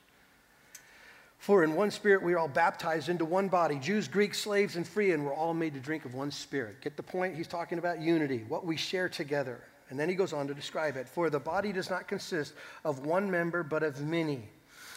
For 1.39 1.65
in 1.65 1.75
one 1.75 1.91
spirit 1.91 2.23
we 2.23 2.35
are 2.35 2.39
all 2.39 2.49
baptized 2.49 3.09
into 3.09 3.25
one 3.25 3.49
body, 3.49 3.79
Jews, 3.79 4.09
Greeks, 4.09 4.41
slaves, 4.41 4.77
and 4.77 4.87
free, 4.87 5.13
and 5.13 5.25
we're 5.25 5.35
all 5.35 5.55
made 5.55 5.75
to 5.75 5.81
drink 5.81 6.05
of 6.05 6.15
one 6.15 6.31
spirit. 6.31 6.81
Get 6.81 6.97
the 6.97 7.03
point? 7.03 7.37
He's 7.37 7.49
talking 7.49 7.79
about 7.79 8.01
unity, 8.01 8.45
what 8.49 8.65
we 8.65 8.77
share 8.77 9.09
together. 9.09 9.61
And 9.91 9.99
then 9.99 10.09
he 10.09 10.15
goes 10.15 10.33
on 10.33 10.47
to 10.47 10.55
describe 10.55 10.97
it. 10.97 11.09
For 11.09 11.31
the 11.31 11.41
body 11.41 11.73
does 11.73 11.91
not 11.91 12.09
consist 12.09 12.55
of 12.85 13.07
one 13.07 13.31
member, 13.31 13.63
but 13.63 13.83
of 13.83 14.01
many. 14.01 14.49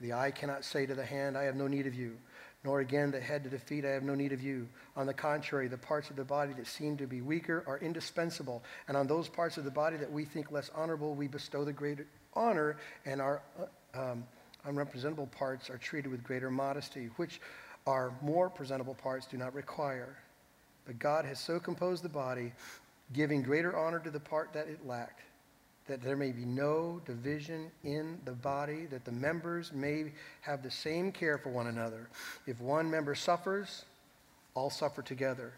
The 0.00 0.14
eye 0.14 0.30
cannot 0.30 0.64
say 0.64 0.86
to 0.86 0.94
the 0.94 1.04
hand, 1.04 1.36
I 1.36 1.44
have 1.44 1.56
no 1.56 1.66
need 1.66 1.86
of 1.86 1.94
you, 1.94 2.16
nor 2.64 2.80
again 2.80 3.10
the 3.10 3.20
head 3.20 3.44
to 3.44 3.50
the 3.50 3.58
feet, 3.58 3.84
I 3.84 3.90
have 3.90 4.02
no 4.02 4.14
need 4.14 4.32
of 4.32 4.42
you. 4.42 4.66
On 4.96 5.06
the 5.06 5.14
contrary, 5.14 5.68
the 5.68 5.76
parts 5.76 6.10
of 6.10 6.16
the 6.16 6.24
body 6.24 6.52
that 6.54 6.66
seem 6.66 6.96
to 6.96 7.06
be 7.06 7.20
weaker 7.20 7.64
are 7.66 7.78
indispensable, 7.78 8.62
and 8.88 8.96
on 8.96 9.06
those 9.06 9.28
parts 9.28 9.58
of 9.58 9.64
the 9.64 9.70
body 9.70 9.96
that 9.98 10.10
we 10.10 10.24
think 10.24 10.50
less 10.50 10.70
honorable, 10.74 11.14
we 11.14 11.28
bestow 11.28 11.64
the 11.64 11.72
greater 11.72 12.06
honor, 12.34 12.76
and 13.04 13.20
our 13.20 13.42
uh, 13.58 14.00
um, 14.00 14.24
unrepresentable 14.66 15.30
parts 15.32 15.68
are 15.68 15.78
treated 15.78 16.10
with 16.10 16.22
greater 16.22 16.50
modesty, 16.50 17.10
which 17.16 17.40
our 17.86 18.12
more 18.22 18.48
presentable 18.48 18.94
parts 18.94 19.26
do 19.26 19.36
not 19.36 19.54
require. 19.54 20.16
But 20.86 20.98
God 20.98 21.24
has 21.24 21.38
so 21.38 21.60
composed 21.60 22.02
the 22.02 22.08
body, 22.08 22.52
giving 23.12 23.42
greater 23.42 23.76
honor 23.76 23.98
to 24.00 24.10
the 24.10 24.20
part 24.20 24.52
that 24.52 24.68
it 24.68 24.86
lacked 24.86 25.22
that 25.90 26.00
there 26.02 26.16
may 26.16 26.30
be 26.30 26.44
no 26.44 27.00
division 27.04 27.68
in 27.82 28.16
the 28.24 28.30
body, 28.30 28.86
that 28.86 29.04
the 29.04 29.10
members 29.10 29.72
may 29.72 30.12
have 30.40 30.62
the 30.62 30.70
same 30.70 31.10
care 31.10 31.36
for 31.36 31.48
one 31.48 31.66
another. 31.66 32.08
If 32.46 32.60
one 32.60 32.88
member 32.88 33.16
suffers, 33.16 33.84
all 34.54 34.70
suffer 34.70 35.02
together. 35.02 35.52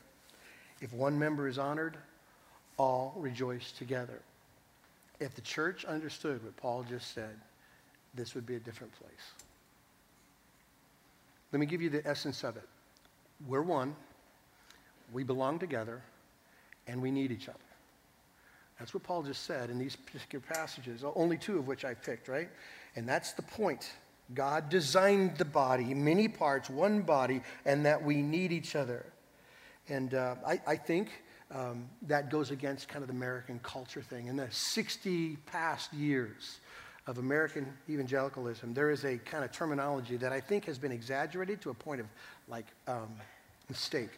If 0.80 0.90
one 0.94 1.18
member 1.18 1.48
is 1.48 1.58
honored, 1.58 1.98
all 2.78 3.12
rejoice 3.18 3.72
together. 3.72 4.22
If 5.20 5.34
the 5.34 5.42
church 5.42 5.84
understood 5.84 6.42
what 6.42 6.56
Paul 6.56 6.82
just 6.88 7.12
said, 7.12 7.36
this 8.14 8.34
would 8.34 8.46
be 8.46 8.56
a 8.56 8.60
different 8.60 8.94
place. 8.98 9.32
Let 11.52 11.60
me 11.60 11.66
give 11.66 11.82
you 11.82 11.90
the 11.90 12.08
essence 12.08 12.42
of 12.42 12.56
it. 12.56 12.68
We're 13.46 13.60
one, 13.60 13.94
we 15.12 15.24
belong 15.24 15.58
together, 15.58 16.00
and 16.86 17.02
we 17.02 17.10
need 17.10 17.32
each 17.32 17.50
other. 17.50 17.58
That's 18.82 18.94
what 18.94 19.04
Paul 19.04 19.22
just 19.22 19.44
said 19.44 19.70
in 19.70 19.78
these 19.78 19.94
particular 19.94 20.44
passages, 20.44 21.04
only 21.14 21.38
two 21.38 21.56
of 21.56 21.68
which 21.68 21.84
I 21.84 21.94
picked, 21.94 22.26
right? 22.26 22.48
And 22.96 23.08
that's 23.08 23.30
the 23.30 23.42
point. 23.42 23.92
God 24.34 24.70
designed 24.70 25.38
the 25.38 25.44
body, 25.44 25.94
many 25.94 26.26
parts, 26.26 26.68
one 26.68 27.02
body, 27.02 27.42
and 27.64 27.86
that 27.86 28.02
we 28.02 28.22
need 28.22 28.50
each 28.50 28.74
other. 28.74 29.06
And 29.88 30.14
uh, 30.14 30.34
I, 30.44 30.60
I, 30.66 30.74
think 30.74 31.10
um, 31.52 31.88
that 32.08 32.28
goes 32.28 32.50
against 32.50 32.88
kind 32.88 33.04
of 33.04 33.08
the 33.08 33.14
American 33.14 33.60
culture 33.62 34.02
thing. 34.02 34.26
In 34.26 34.34
the 34.34 34.48
60 34.50 35.36
past 35.46 35.94
years 35.94 36.58
of 37.06 37.18
American 37.18 37.72
evangelicalism, 37.88 38.74
there 38.74 38.90
is 38.90 39.04
a 39.04 39.16
kind 39.18 39.44
of 39.44 39.52
terminology 39.52 40.16
that 40.16 40.32
I 40.32 40.40
think 40.40 40.64
has 40.64 40.76
been 40.76 40.90
exaggerated 40.90 41.60
to 41.60 41.70
a 41.70 41.74
point 41.74 42.00
of 42.00 42.08
like 42.48 42.66
um, 42.88 43.14
mistake. 43.68 44.10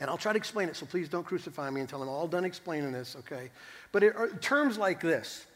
And 0.00 0.08
I'll 0.08 0.18
try 0.18 0.32
to 0.32 0.38
explain 0.38 0.68
it, 0.68 0.76
so 0.76 0.86
please 0.86 1.08
don't 1.08 1.24
crucify 1.24 1.68
me 1.70 1.82
until 1.82 2.02
I'm 2.02 2.08
all 2.08 2.26
done 2.26 2.44
explaining 2.44 2.92
this, 2.92 3.16
okay? 3.20 3.50
But 3.92 4.02
it, 4.02 4.14
terms 4.40 4.78
like 4.78 5.00
this 5.00 5.46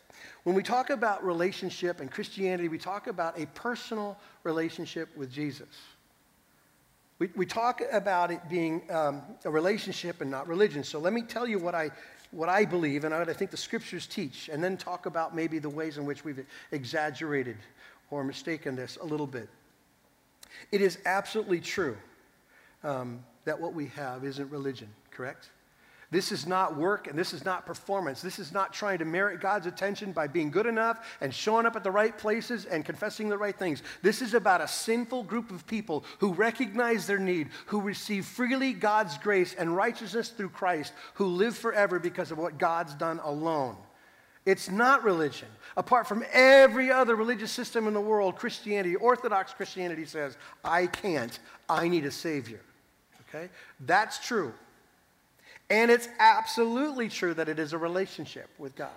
when 0.44 0.54
we 0.54 0.62
talk 0.62 0.90
about 0.90 1.24
relationship 1.24 2.00
and 2.00 2.10
Christianity, 2.10 2.68
we 2.68 2.78
talk 2.78 3.06
about 3.06 3.38
a 3.40 3.46
personal 3.46 4.18
relationship 4.42 5.08
with 5.16 5.32
Jesus. 5.32 5.68
We, 7.18 7.30
we 7.34 7.46
talk 7.46 7.80
about 7.90 8.30
it 8.30 8.40
being 8.50 8.82
um, 8.90 9.22
a 9.44 9.50
relationship 9.50 10.20
and 10.20 10.30
not 10.30 10.46
religion. 10.46 10.84
So 10.84 10.98
let 10.98 11.12
me 11.12 11.22
tell 11.22 11.46
you 11.46 11.58
what 11.58 11.74
I, 11.74 11.90
what 12.30 12.48
I 12.48 12.64
believe 12.64 13.04
and 13.04 13.14
what 13.14 13.28
I 13.28 13.32
think 13.32 13.50
the 13.50 13.56
scriptures 13.56 14.06
teach, 14.06 14.50
and 14.52 14.62
then 14.62 14.76
talk 14.76 15.06
about 15.06 15.34
maybe 15.34 15.58
the 15.58 15.70
ways 15.70 15.96
in 15.96 16.04
which 16.04 16.24
we've 16.24 16.44
exaggerated 16.72 17.56
or 18.10 18.22
mistaken 18.22 18.76
this 18.76 18.98
a 19.00 19.04
little 19.04 19.26
bit. 19.26 19.48
It 20.72 20.80
is 20.80 20.98
absolutely 21.06 21.60
true 21.60 21.96
um, 22.82 23.24
that 23.44 23.60
what 23.60 23.74
we 23.74 23.86
have 23.88 24.24
isn't 24.24 24.50
religion, 24.50 24.88
correct? 25.10 25.50
This 26.14 26.30
is 26.30 26.46
not 26.46 26.76
work 26.76 27.08
and 27.08 27.18
this 27.18 27.32
is 27.32 27.44
not 27.44 27.66
performance. 27.66 28.22
This 28.22 28.38
is 28.38 28.52
not 28.52 28.72
trying 28.72 28.98
to 28.98 29.04
merit 29.04 29.40
God's 29.40 29.66
attention 29.66 30.12
by 30.12 30.28
being 30.28 30.50
good 30.50 30.66
enough 30.66 31.04
and 31.20 31.34
showing 31.34 31.66
up 31.66 31.74
at 31.74 31.82
the 31.82 31.90
right 31.90 32.16
places 32.16 32.66
and 32.66 32.84
confessing 32.84 33.28
the 33.28 33.36
right 33.36 33.58
things. 33.58 33.82
This 34.00 34.22
is 34.22 34.32
about 34.32 34.60
a 34.60 34.68
sinful 34.68 35.24
group 35.24 35.50
of 35.50 35.66
people 35.66 36.04
who 36.18 36.32
recognize 36.32 37.08
their 37.08 37.18
need, 37.18 37.48
who 37.66 37.80
receive 37.80 38.26
freely 38.26 38.72
God's 38.72 39.18
grace 39.18 39.54
and 39.54 39.74
righteousness 39.74 40.28
through 40.28 40.50
Christ, 40.50 40.92
who 41.14 41.26
live 41.26 41.56
forever 41.56 41.98
because 41.98 42.30
of 42.30 42.38
what 42.38 42.58
God's 42.58 42.94
done 42.94 43.18
alone. 43.24 43.76
It's 44.46 44.70
not 44.70 45.02
religion. 45.02 45.48
Apart 45.76 46.06
from 46.06 46.24
every 46.32 46.92
other 46.92 47.16
religious 47.16 47.50
system 47.50 47.88
in 47.88 47.94
the 47.94 48.00
world, 48.00 48.36
Christianity, 48.36 48.94
Orthodox 48.94 49.52
Christianity 49.52 50.04
says, 50.04 50.36
I 50.62 50.86
can't, 50.86 51.36
I 51.68 51.88
need 51.88 52.04
a 52.04 52.12
Savior. 52.12 52.60
Okay? 53.34 53.48
That's 53.80 54.24
true. 54.24 54.52
And 55.70 55.90
it's 55.90 56.08
absolutely 56.18 57.08
true 57.08 57.34
that 57.34 57.48
it 57.48 57.58
is 57.58 57.72
a 57.72 57.78
relationship 57.78 58.48
with 58.58 58.76
God. 58.76 58.90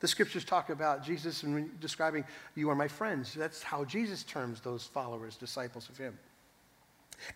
The 0.00 0.08
scriptures 0.08 0.44
talk 0.44 0.70
about 0.70 1.04
Jesus 1.04 1.42
and 1.42 1.78
describing, 1.80 2.24
You 2.54 2.70
are 2.70 2.74
my 2.74 2.88
friends. 2.88 3.34
That's 3.34 3.62
how 3.62 3.84
Jesus 3.84 4.22
terms 4.22 4.60
those 4.60 4.84
followers, 4.84 5.36
disciples 5.36 5.88
of 5.88 5.98
Him. 5.98 6.16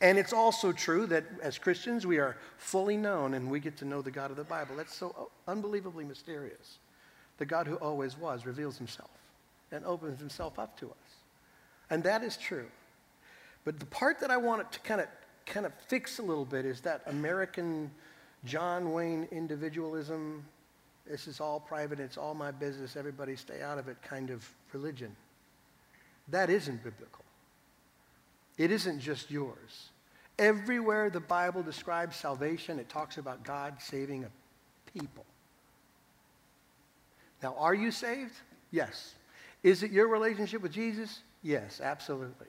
And 0.00 0.16
it's 0.16 0.32
also 0.32 0.72
true 0.72 1.06
that 1.08 1.24
as 1.42 1.58
Christians, 1.58 2.06
we 2.06 2.18
are 2.18 2.38
fully 2.56 2.96
known 2.96 3.34
and 3.34 3.50
we 3.50 3.60
get 3.60 3.76
to 3.78 3.84
know 3.84 4.00
the 4.00 4.10
God 4.10 4.30
of 4.30 4.38
the 4.38 4.44
Bible. 4.44 4.76
That's 4.76 4.94
so 4.94 5.30
unbelievably 5.46 6.04
mysterious. 6.04 6.78
The 7.36 7.44
God 7.44 7.66
who 7.66 7.74
always 7.76 8.16
was 8.16 8.46
reveals 8.46 8.78
Himself 8.78 9.10
and 9.70 9.84
opens 9.84 10.20
Himself 10.20 10.58
up 10.58 10.78
to 10.78 10.86
us. 10.86 11.16
And 11.90 12.02
that 12.04 12.22
is 12.22 12.38
true. 12.38 12.66
But 13.66 13.78
the 13.78 13.86
part 13.86 14.20
that 14.20 14.30
I 14.30 14.38
want 14.38 14.72
to 14.72 14.80
kind 14.80 15.02
of 15.02 15.08
kind 15.46 15.66
of 15.66 15.72
fix 15.88 16.18
a 16.18 16.22
little 16.22 16.44
bit 16.44 16.64
is 16.64 16.80
that 16.82 17.02
American 17.06 17.90
John 18.44 18.92
Wayne 18.92 19.28
individualism, 19.30 20.44
this 21.06 21.26
is 21.26 21.40
all 21.40 21.60
private, 21.60 22.00
it's 22.00 22.16
all 22.16 22.34
my 22.34 22.50
business, 22.50 22.96
everybody 22.96 23.36
stay 23.36 23.62
out 23.62 23.78
of 23.78 23.88
it 23.88 23.96
kind 24.02 24.30
of 24.30 24.48
religion. 24.72 25.14
That 26.28 26.50
isn't 26.50 26.82
biblical. 26.82 27.24
It 28.56 28.70
isn't 28.70 29.00
just 29.00 29.30
yours. 29.30 29.90
Everywhere 30.38 31.10
the 31.10 31.20
Bible 31.20 31.62
describes 31.62 32.16
salvation, 32.16 32.78
it 32.78 32.88
talks 32.88 33.18
about 33.18 33.44
God 33.44 33.74
saving 33.80 34.24
a 34.24 34.98
people. 34.98 35.24
Now, 37.42 37.54
are 37.58 37.74
you 37.74 37.90
saved? 37.90 38.34
Yes. 38.70 39.14
Is 39.62 39.82
it 39.82 39.90
your 39.90 40.08
relationship 40.08 40.62
with 40.62 40.72
Jesus? 40.72 41.20
Yes, 41.42 41.80
absolutely. 41.82 42.46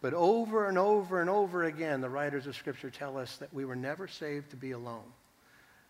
But 0.00 0.14
over 0.14 0.66
and 0.66 0.78
over 0.78 1.20
and 1.20 1.28
over 1.28 1.64
again, 1.64 2.00
the 2.00 2.08
writers 2.08 2.46
of 2.46 2.56
Scripture 2.56 2.90
tell 2.90 3.18
us 3.18 3.36
that 3.36 3.52
we 3.52 3.64
were 3.64 3.76
never 3.76 4.08
saved 4.08 4.50
to 4.50 4.56
be 4.56 4.70
alone. 4.70 5.04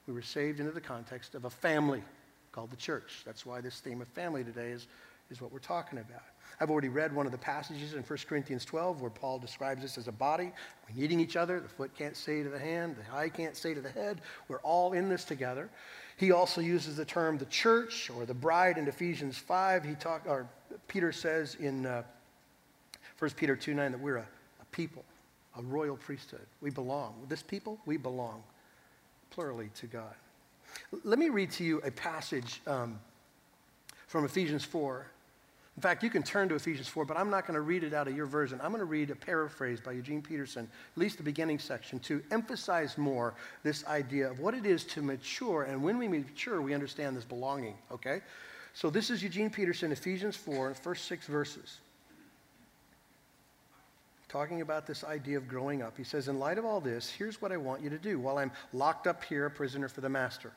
We 0.06 0.14
were 0.14 0.22
saved 0.22 0.58
into 0.58 0.72
the 0.72 0.80
context 0.80 1.34
of 1.34 1.44
a 1.44 1.50
family 1.50 2.02
called 2.50 2.70
the 2.70 2.76
church. 2.76 3.22
That's 3.24 3.46
why 3.46 3.60
this 3.60 3.78
theme 3.78 4.00
of 4.00 4.08
family 4.08 4.42
today 4.42 4.70
is, 4.70 4.88
is 5.30 5.40
what 5.40 5.52
we're 5.52 5.60
talking 5.60 5.98
about. 5.98 6.22
I've 6.58 6.70
already 6.70 6.88
read 6.88 7.14
one 7.14 7.26
of 7.26 7.32
the 7.32 7.38
passages 7.38 7.94
in 7.94 8.02
1 8.02 8.18
Corinthians 8.28 8.64
12 8.64 9.00
where 9.00 9.10
Paul 9.10 9.38
describes 9.38 9.84
us 9.84 9.96
as 9.96 10.08
a 10.08 10.12
body. 10.12 10.50
We're 10.88 11.00
needing 11.00 11.20
each 11.20 11.36
other. 11.36 11.60
The 11.60 11.68
foot 11.68 11.96
can't 11.96 12.16
say 12.16 12.42
to 12.42 12.48
the 12.48 12.58
hand, 12.58 12.96
the 12.96 13.16
eye 13.16 13.28
can't 13.28 13.56
say 13.56 13.72
to 13.72 13.80
the 13.80 13.90
head. 13.90 14.20
We're 14.48 14.58
all 14.58 14.92
in 14.92 15.08
this 15.08 15.24
together. 15.24 15.70
He 16.16 16.32
also 16.32 16.60
uses 16.60 16.96
the 16.96 17.04
term 17.04 17.38
the 17.38 17.46
church 17.46 18.10
or 18.10 18.26
the 18.26 18.34
bride 18.34 18.76
in 18.76 18.88
Ephesians 18.88 19.38
5. 19.38 19.84
He 19.84 19.94
talk, 19.94 20.24
or 20.26 20.48
Peter 20.88 21.12
says 21.12 21.54
in 21.54 21.86
uh, 21.86 22.02
1 23.20 23.30
Peter 23.32 23.54
2 23.54 23.74
9 23.74 23.92
that 23.92 24.00
we're 24.00 24.16
a, 24.16 24.26
a 24.60 24.64
people, 24.72 25.04
a 25.58 25.62
royal 25.62 25.96
priesthood. 25.96 26.46
We 26.62 26.70
belong. 26.70 27.14
This 27.28 27.42
people, 27.42 27.78
we 27.84 27.98
belong 27.98 28.42
plurally 29.30 29.68
to 29.74 29.86
God. 29.86 30.14
Let 31.04 31.18
me 31.18 31.28
read 31.28 31.50
to 31.52 31.64
you 31.64 31.82
a 31.84 31.90
passage 31.90 32.62
um, 32.66 32.98
from 34.06 34.24
Ephesians 34.24 34.64
4. 34.64 35.06
In 35.76 35.82
fact, 35.82 36.02
you 36.02 36.08
can 36.08 36.22
turn 36.22 36.48
to 36.48 36.54
Ephesians 36.54 36.88
4, 36.88 37.04
but 37.04 37.16
I'm 37.16 37.30
not 37.30 37.46
going 37.46 37.54
to 37.54 37.60
read 37.60 37.84
it 37.84 37.92
out 37.92 38.08
of 38.08 38.16
your 38.16 38.26
version. 38.26 38.58
I'm 38.62 38.70
going 38.70 38.80
to 38.80 38.86
read 38.86 39.10
a 39.10 39.14
paraphrase 39.14 39.80
by 39.80 39.92
Eugene 39.92 40.22
Peterson, 40.22 40.64
at 40.64 40.98
least 40.98 41.18
the 41.18 41.22
beginning 41.22 41.58
section, 41.58 41.98
to 42.00 42.22
emphasize 42.30 42.96
more 42.96 43.34
this 43.62 43.86
idea 43.86 44.30
of 44.30 44.40
what 44.40 44.54
it 44.54 44.64
is 44.64 44.84
to 44.84 45.02
mature. 45.02 45.64
And 45.64 45.82
when 45.82 45.98
we 45.98 46.08
mature, 46.08 46.62
we 46.62 46.72
understand 46.72 47.16
this 47.16 47.24
belonging, 47.24 47.76
okay? 47.92 48.20
So 48.72 48.88
this 48.88 49.10
is 49.10 49.22
Eugene 49.22 49.50
Peterson, 49.50 49.92
Ephesians 49.92 50.36
4, 50.36 50.74
first 50.74 51.04
six 51.04 51.26
verses 51.26 51.78
talking 54.30 54.60
about 54.60 54.86
this 54.86 55.02
idea 55.02 55.36
of 55.36 55.48
growing 55.48 55.82
up. 55.82 55.96
He 55.96 56.04
says, 56.04 56.28
In 56.28 56.38
light 56.38 56.56
of 56.56 56.64
all 56.64 56.80
this, 56.80 57.10
here's 57.10 57.42
what 57.42 57.50
I 57.50 57.56
want 57.56 57.82
you 57.82 57.90
to 57.90 57.98
do 57.98 58.20
while 58.20 58.38
I'm 58.38 58.52
locked 58.72 59.08
up 59.08 59.24
here, 59.24 59.46
a 59.46 59.50
prisoner 59.50 59.88
for 59.88 60.00
the 60.00 60.08
master. 60.08 60.52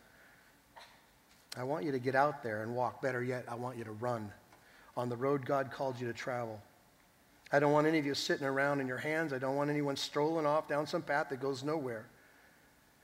I 1.58 1.64
want 1.64 1.84
you 1.84 1.92
to 1.92 2.00
get 2.00 2.14
out 2.14 2.44
there 2.44 2.62
and 2.62 2.76
walk. 2.76 3.02
Better 3.02 3.24
yet, 3.24 3.46
I 3.48 3.56
want 3.56 3.78
you 3.78 3.84
to 3.84 3.92
run 3.92 4.32
on 4.96 5.10
the 5.10 5.16
road 5.16 5.46
God 5.46 5.72
called 5.72 6.00
you 6.00 6.06
to 6.06 6.14
travel. 6.14 6.62
I 7.52 7.60
don't 7.60 7.72
want 7.72 7.88
any 7.88 7.98
of 7.98 8.06
you 8.06 8.14
sitting 8.14 8.46
around 8.46 8.80
in 8.80 8.88
your 8.88 8.98
hands. 8.98 9.34
I 9.34 9.40
don't 9.40 9.56
want 9.56 9.72
anyone 9.72 9.96
strolling 9.96 10.46
off 10.46 10.68
down 10.68 10.86
some 10.86 11.02
path 11.02 11.30
that 11.30 11.42
goes 11.42 11.64
nowhere. 11.64 12.06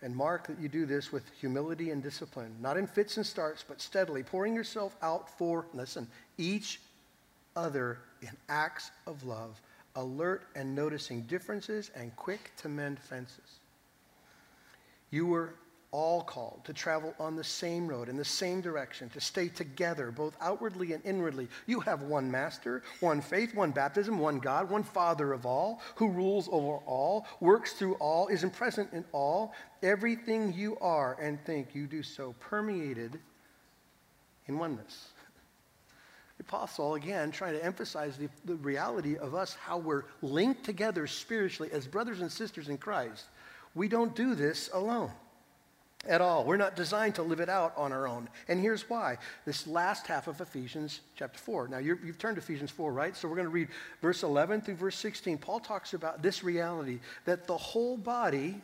And 0.01 0.15
mark 0.15 0.47
that 0.47 0.59
you 0.59 0.69
do 0.69 0.85
this 0.85 1.11
with 1.11 1.23
humility 1.39 1.89
and 1.89 2.01
discipline, 2.01 2.55
not 2.61 2.77
in 2.77 2.87
fits 2.87 3.17
and 3.17 3.25
starts, 3.25 3.65
but 3.67 3.81
steadily, 3.81 4.23
pouring 4.23 4.55
yourself 4.55 4.95
out 5.01 5.35
for, 5.37 5.65
listen, 5.73 6.07
each 6.37 6.79
other 7.55 7.97
in 8.21 8.29
acts 8.47 8.91
of 9.07 9.23
love 9.23 9.59
alert 9.99 10.47
and 10.55 10.73
noticing 10.73 11.21
differences, 11.23 11.91
and 11.95 12.15
quick 12.15 12.51
to 12.57 12.69
mend 12.69 12.99
fences. 12.99 13.59
You 15.11 15.25
were 15.25 15.55
all 15.91 16.21
called 16.21 16.61
to 16.65 16.73
travel 16.73 17.15
on 17.19 17.35
the 17.35 17.43
same 17.43 17.87
road 17.87 18.09
in 18.09 18.15
the 18.15 18.23
same 18.23 18.61
direction, 18.61 19.09
to 19.09 19.19
stay 19.19 19.47
together, 19.47 20.11
both 20.11 20.35
outwardly 20.39 20.93
and 20.93 21.03
inwardly. 21.03 21.47
You 21.65 21.79
have 21.81 22.03
one 22.03 22.29
master, 22.29 22.83
one 22.99 23.21
faith, 23.21 23.55
one 23.55 23.71
baptism, 23.71 24.19
one 24.19 24.39
God, 24.39 24.69
one 24.69 24.83
Father 24.83 25.33
of 25.33 25.45
all, 25.45 25.81
who 25.95 26.09
rules 26.09 26.47
over 26.51 26.77
all, 26.85 27.25
works 27.39 27.73
through 27.73 27.95
all, 27.95 28.27
is 28.27 28.45
present 28.53 28.93
in 28.93 29.03
all. 29.11 29.53
Everything 29.81 30.53
you 30.53 30.77
are 30.79 31.17
and 31.19 31.43
think, 31.43 31.73
you 31.73 31.87
do 31.87 32.03
so 32.03 32.35
permeated 32.39 33.19
in 34.47 34.57
oneness 34.59 35.09
apostle, 36.39 36.95
again, 36.95 37.31
trying 37.31 37.53
to 37.53 37.63
emphasize 37.63 38.17
the, 38.17 38.29
the 38.45 38.55
reality 38.55 39.17
of 39.17 39.35
us, 39.35 39.55
how 39.55 39.77
we're 39.77 40.03
linked 40.21 40.63
together 40.63 41.07
spiritually 41.07 41.71
as 41.71 41.87
brothers 41.87 42.21
and 42.21 42.31
sisters 42.31 42.69
in 42.69 42.77
Christ. 42.77 43.25
We 43.75 43.87
don't 43.87 44.15
do 44.15 44.35
this 44.35 44.69
alone 44.73 45.11
at 46.07 46.21
all. 46.21 46.45
We're 46.45 46.57
not 46.57 46.75
designed 46.75 47.15
to 47.15 47.23
live 47.23 47.39
it 47.39 47.49
out 47.49 47.73
on 47.75 47.91
our 47.91 48.07
own. 48.07 48.29
And 48.47 48.59
here's 48.59 48.89
why. 48.89 49.17
This 49.45 49.67
last 49.67 50.07
half 50.07 50.27
of 50.27 50.39
Ephesians 50.39 51.01
chapter 51.15 51.37
4. 51.37 51.67
Now, 51.67 51.77
you 51.79 51.95
have 51.95 52.17
turned 52.17 52.37
to 52.37 52.41
Ephesians 52.41 52.71
4, 52.71 52.93
right? 52.93 53.15
So 53.15 53.27
we're 53.27 53.35
going 53.35 53.47
to 53.47 53.51
read 53.51 53.67
verse 54.01 54.23
11 54.23 54.61
through 54.61 54.75
verse 54.75 54.97
16. 54.97 55.37
Paul 55.39 55.59
talks 55.59 55.93
about 55.93 56.21
this 56.21 56.43
reality 56.43 56.99
that 57.25 57.47
the 57.47 57.57
whole 57.57 57.97
body 57.97 58.61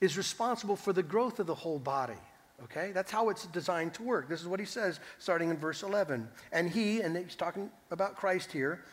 is 0.00 0.16
responsible 0.16 0.76
for 0.76 0.92
the 0.92 1.02
growth 1.02 1.38
of 1.38 1.46
the 1.46 1.54
whole 1.54 1.78
body. 1.78 2.14
Okay? 2.64 2.92
That's 2.92 3.10
how 3.10 3.28
it's 3.28 3.46
designed 3.46 3.94
to 3.94 4.02
work. 4.02 4.28
This 4.28 4.40
is 4.40 4.48
what 4.48 4.60
he 4.60 4.66
says 4.66 5.00
starting 5.18 5.50
in 5.50 5.56
verse 5.56 5.82
11. 5.82 6.28
And 6.52 6.70
he, 6.70 7.00
and 7.00 7.16
he's 7.16 7.34
talking 7.34 7.70
about 7.90 8.16
Christ 8.16 8.52
here, 8.52 8.84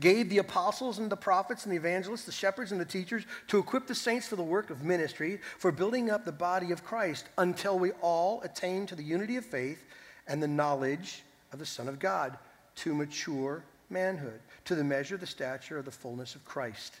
gave 0.00 0.28
the 0.28 0.38
apostles 0.38 0.98
and 0.98 1.10
the 1.10 1.16
prophets 1.16 1.64
and 1.64 1.72
the 1.72 1.76
evangelists, 1.76 2.24
the 2.24 2.32
shepherds 2.32 2.72
and 2.72 2.80
the 2.80 2.84
teachers 2.84 3.24
to 3.46 3.58
equip 3.58 3.86
the 3.86 3.94
saints 3.94 4.26
for 4.26 4.36
the 4.36 4.42
work 4.42 4.70
of 4.70 4.84
ministry, 4.84 5.40
for 5.58 5.72
building 5.72 6.10
up 6.10 6.24
the 6.24 6.32
body 6.32 6.72
of 6.72 6.84
Christ 6.84 7.26
until 7.38 7.78
we 7.78 7.92
all 8.02 8.40
attain 8.42 8.86
to 8.86 8.94
the 8.94 9.02
unity 9.02 9.36
of 9.36 9.46
faith 9.46 9.84
and 10.26 10.42
the 10.42 10.48
knowledge 10.48 11.22
of 11.52 11.58
the 11.58 11.66
Son 11.66 11.88
of 11.88 11.98
God, 11.98 12.36
to 12.76 12.94
mature 12.94 13.64
manhood, 13.88 14.40
to 14.66 14.74
the 14.74 14.84
measure, 14.84 15.16
the 15.16 15.26
stature 15.26 15.78
of 15.78 15.84
the 15.84 15.90
fullness 15.90 16.34
of 16.34 16.44
Christ 16.44 17.00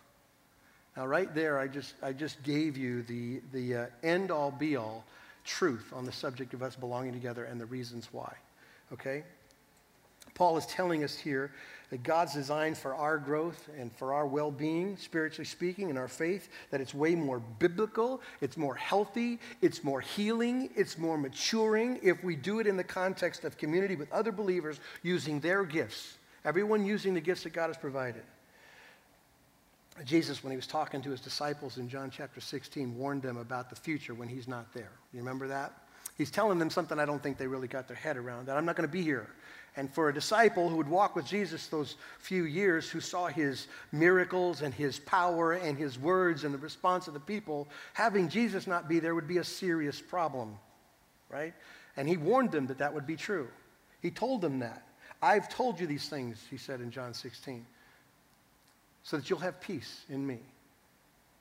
Now, 0.97 1.05
right 1.05 1.33
there, 1.33 1.57
I 1.57 1.67
just, 1.67 1.95
I 2.01 2.11
just 2.11 2.43
gave 2.43 2.77
you 2.77 3.03
the, 3.03 3.41
the 3.53 3.75
uh, 3.75 3.85
end 4.03 4.29
all 4.29 4.51
be 4.51 4.75
all 4.75 5.05
truth 5.45 5.91
on 5.93 6.05
the 6.05 6.11
subject 6.11 6.53
of 6.53 6.61
us 6.61 6.75
belonging 6.75 7.13
together 7.13 7.45
and 7.45 7.59
the 7.59 7.65
reasons 7.65 8.09
why. 8.11 8.33
Okay? 8.91 9.23
Paul 10.33 10.57
is 10.57 10.65
telling 10.65 11.03
us 11.03 11.17
here 11.17 11.51
that 11.89 12.03
God's 12.03 12.33
design 12.33 12.73
for 12.73 12.95
our 12.95 13.17
growth 13.17 13.69
and 13.77 13.91
for 13.91 14.13
our 14.13 14.25
well 14.25 14.51
being, 14.51 14.95
spiritually 14.97 15.45
speaking, 15.45 15.89
and 15.89 15.99
our 15.99 16.07
faith, 16.07 16.49
that 16.71 16.79
it's 16.79 16.93
way 16.93 17.15
more 17.15 17.39
biblical, 17.59 18.21
it's 18.39 18.55
more 18.55 18.75
healthy, 18.75 19.39
it's 19.61 19.83
more 19.83 19.99
healing, 19.99 20.69
it's 20.75 20.97
more 20.97 21.17
maturing 21.17 21.99
if 22.01 22.23
we 22.23 22.35
do 22.35 22.59
it 22.59 22.67
in 22.67 22.77
the 22.77 22.83
context 22.83 23.43
of 23.43 23.57
community 23.57 23.95
with 23.95 24.11
other 24.11 24.31
believers 24.31 24.79
using 25.03 25.39
their 25.41 25.63
gifts. 25.63 26.17
Everyone 26.45 26.85
using 26.85 27.13
the 27.13 27.21
gifts 27.21 27.43
that 27.43 27.53
God 27.53 27.67
has 27.67 27.77
provided. 27.77 28.23
Jesus, 30.05 30.43
when 30.43 30.51
he 30.51 30.55
was 30.55 30.67
talking 30.67 31.01
to 31.01 31.11
his 31.11 31.21
disciples 31.21 31.77
in 31.77 31.89
John 31.89 32.09
chapter 32.09 32.39
16, 32.39 32.97
warned 32.97 33.21
them 33.21 33.37
about 33.37 33.69
the 33.69 33.75
future 33.75 34.13
when 34.13 34.27
he's 34.27 34.47
not 34.47 34.73
there. 34.73 34.91
You 35.13 35.19
remember 35.19 35.47
that? 35.49 35.73
He's 36.17 36.31
telling 36.31 36.59
them 36.59 36.69
something 36.69 36.99
I 36.99 37.05
don't 37.05 37.21
think 37.21 37.37
they 37.37 37.47
really 37.47 37.67
got 37.67 37.87
their 37.87 37.97
head 37.97 38.17
around 38.17 38.47
that 38.47 38.57
I'm 38.57 38.65
not 38.65 38.75
going 38.75 38.87
to 38.87 38.91
be 38.91 39.01
here. 39.03 39.27
And 39.77 39.93
for 39.93 40.09
a 40.09 40.13
disciple 40.13 40.67
who 40.67 40.75
would 40.77 40.87
walk 40.87 41.15
with 41.15 41.25
Jesus 41.25 41.67
those 41.67 41.95
few 42.19 42.43
years, 42.43 42.89
who 42.89 42.99
saw 42.99 43.27
his 43.27 43.67
miracles 43.91 44.61
and 44.61 44.73
his 44.73 44.99
power 44.99 45.53
and 45.53 45.77
his 45.77 45.97
words 45.97 46.43
and 46.43 46.53
the 46.53 46.57
response 46.57 47.07
of 47.07 47.13
the 47.13 47.21
people, 47.21 47.69
having 47.93 48.27
Jesus 48.27 48.67
not 48.67 48.89
be 48.89 48.99
there 48.99 49.15
would 49.15 49.29
be 49.29 49.37
a 49.37 49.43
serious 49.43 50.01
problem, 50.01 50.57
right? 51.29 51.53
And 51.95 52.07
he 52.07 52.17
warned 52.17 52.51
them 52.51 52.67
that 52.67 52.79
that 52.79 52.93
would 52.93 53.07
be 53.07 53.15
true. 53.15 53.47
He 54.01 54.11
told 54.11 54.41
them 54.41 54.59
that. 54.59 54.85
I've 55.21 55.47
told 55.47 55.79
you 55.79 55.87
these 55.87 56.09
things, 56.09 56.45
he 56.49 56.57
said 56.57 56.81
in 56.81 56.91
John 56.91 57.13
16 57.13 57.65
so 59.03 59.17
that 59.17 59.29
you'll 59.29 59.39
have 59.39 59.59
peace 59.61 60.03
in 60.09 60.25
me 60.25 60.39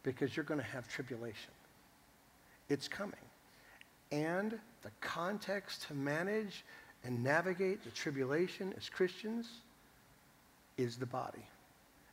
because 0.02 0.36
you're 0.36 0.44
going 0.44 0.60
to 0.60 0.66
have 0.66 0.88
tribulation. 0.88 1.52
It's 2.68 2.88
coming. 2.88 3.14
And 4.12 4.58
the 4.82 4.90
context 5.00 5.86
to 5.88 5.94
manage 5.94 6.64
and 7.04 7.22
navigate 7.22 7.84
the 7.84 7.90
tribulation 7.90 8.72
as 8.76 8.88
Christians 8.88 9.48
is 10.76 10.96
the 10.96 11.06
body. 11.06 11.46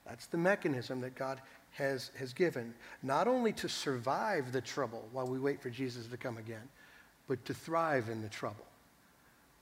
That's 0.06 0.28
the 0.28 0.38
mechanism 0.38 1.02
that 1.02 1.16
God 1.16 1.42
has, 1.72 2.12
has 2.18 2.34
given, 2.34 2.74
not 3.04 3.28
only 3.28 3.52
to 3.54 3.70
survive 3.70 4.52
the 4.52 4.62
trouble 4.62 5.08
while 5.12 5.28
we 5.28 5.40
wait 5.40 5.62
for 5.62 5.70
Jesus 5.70 6.08
to 6.08 6.18
come 6.18 6.38
again, 6.38 6.68
but 7.28 7.44
to 7.46 7.54
thrive 7.54 8.10
in 8.10 8.22
the 8.22 8.30
trouble, 8.30 8.66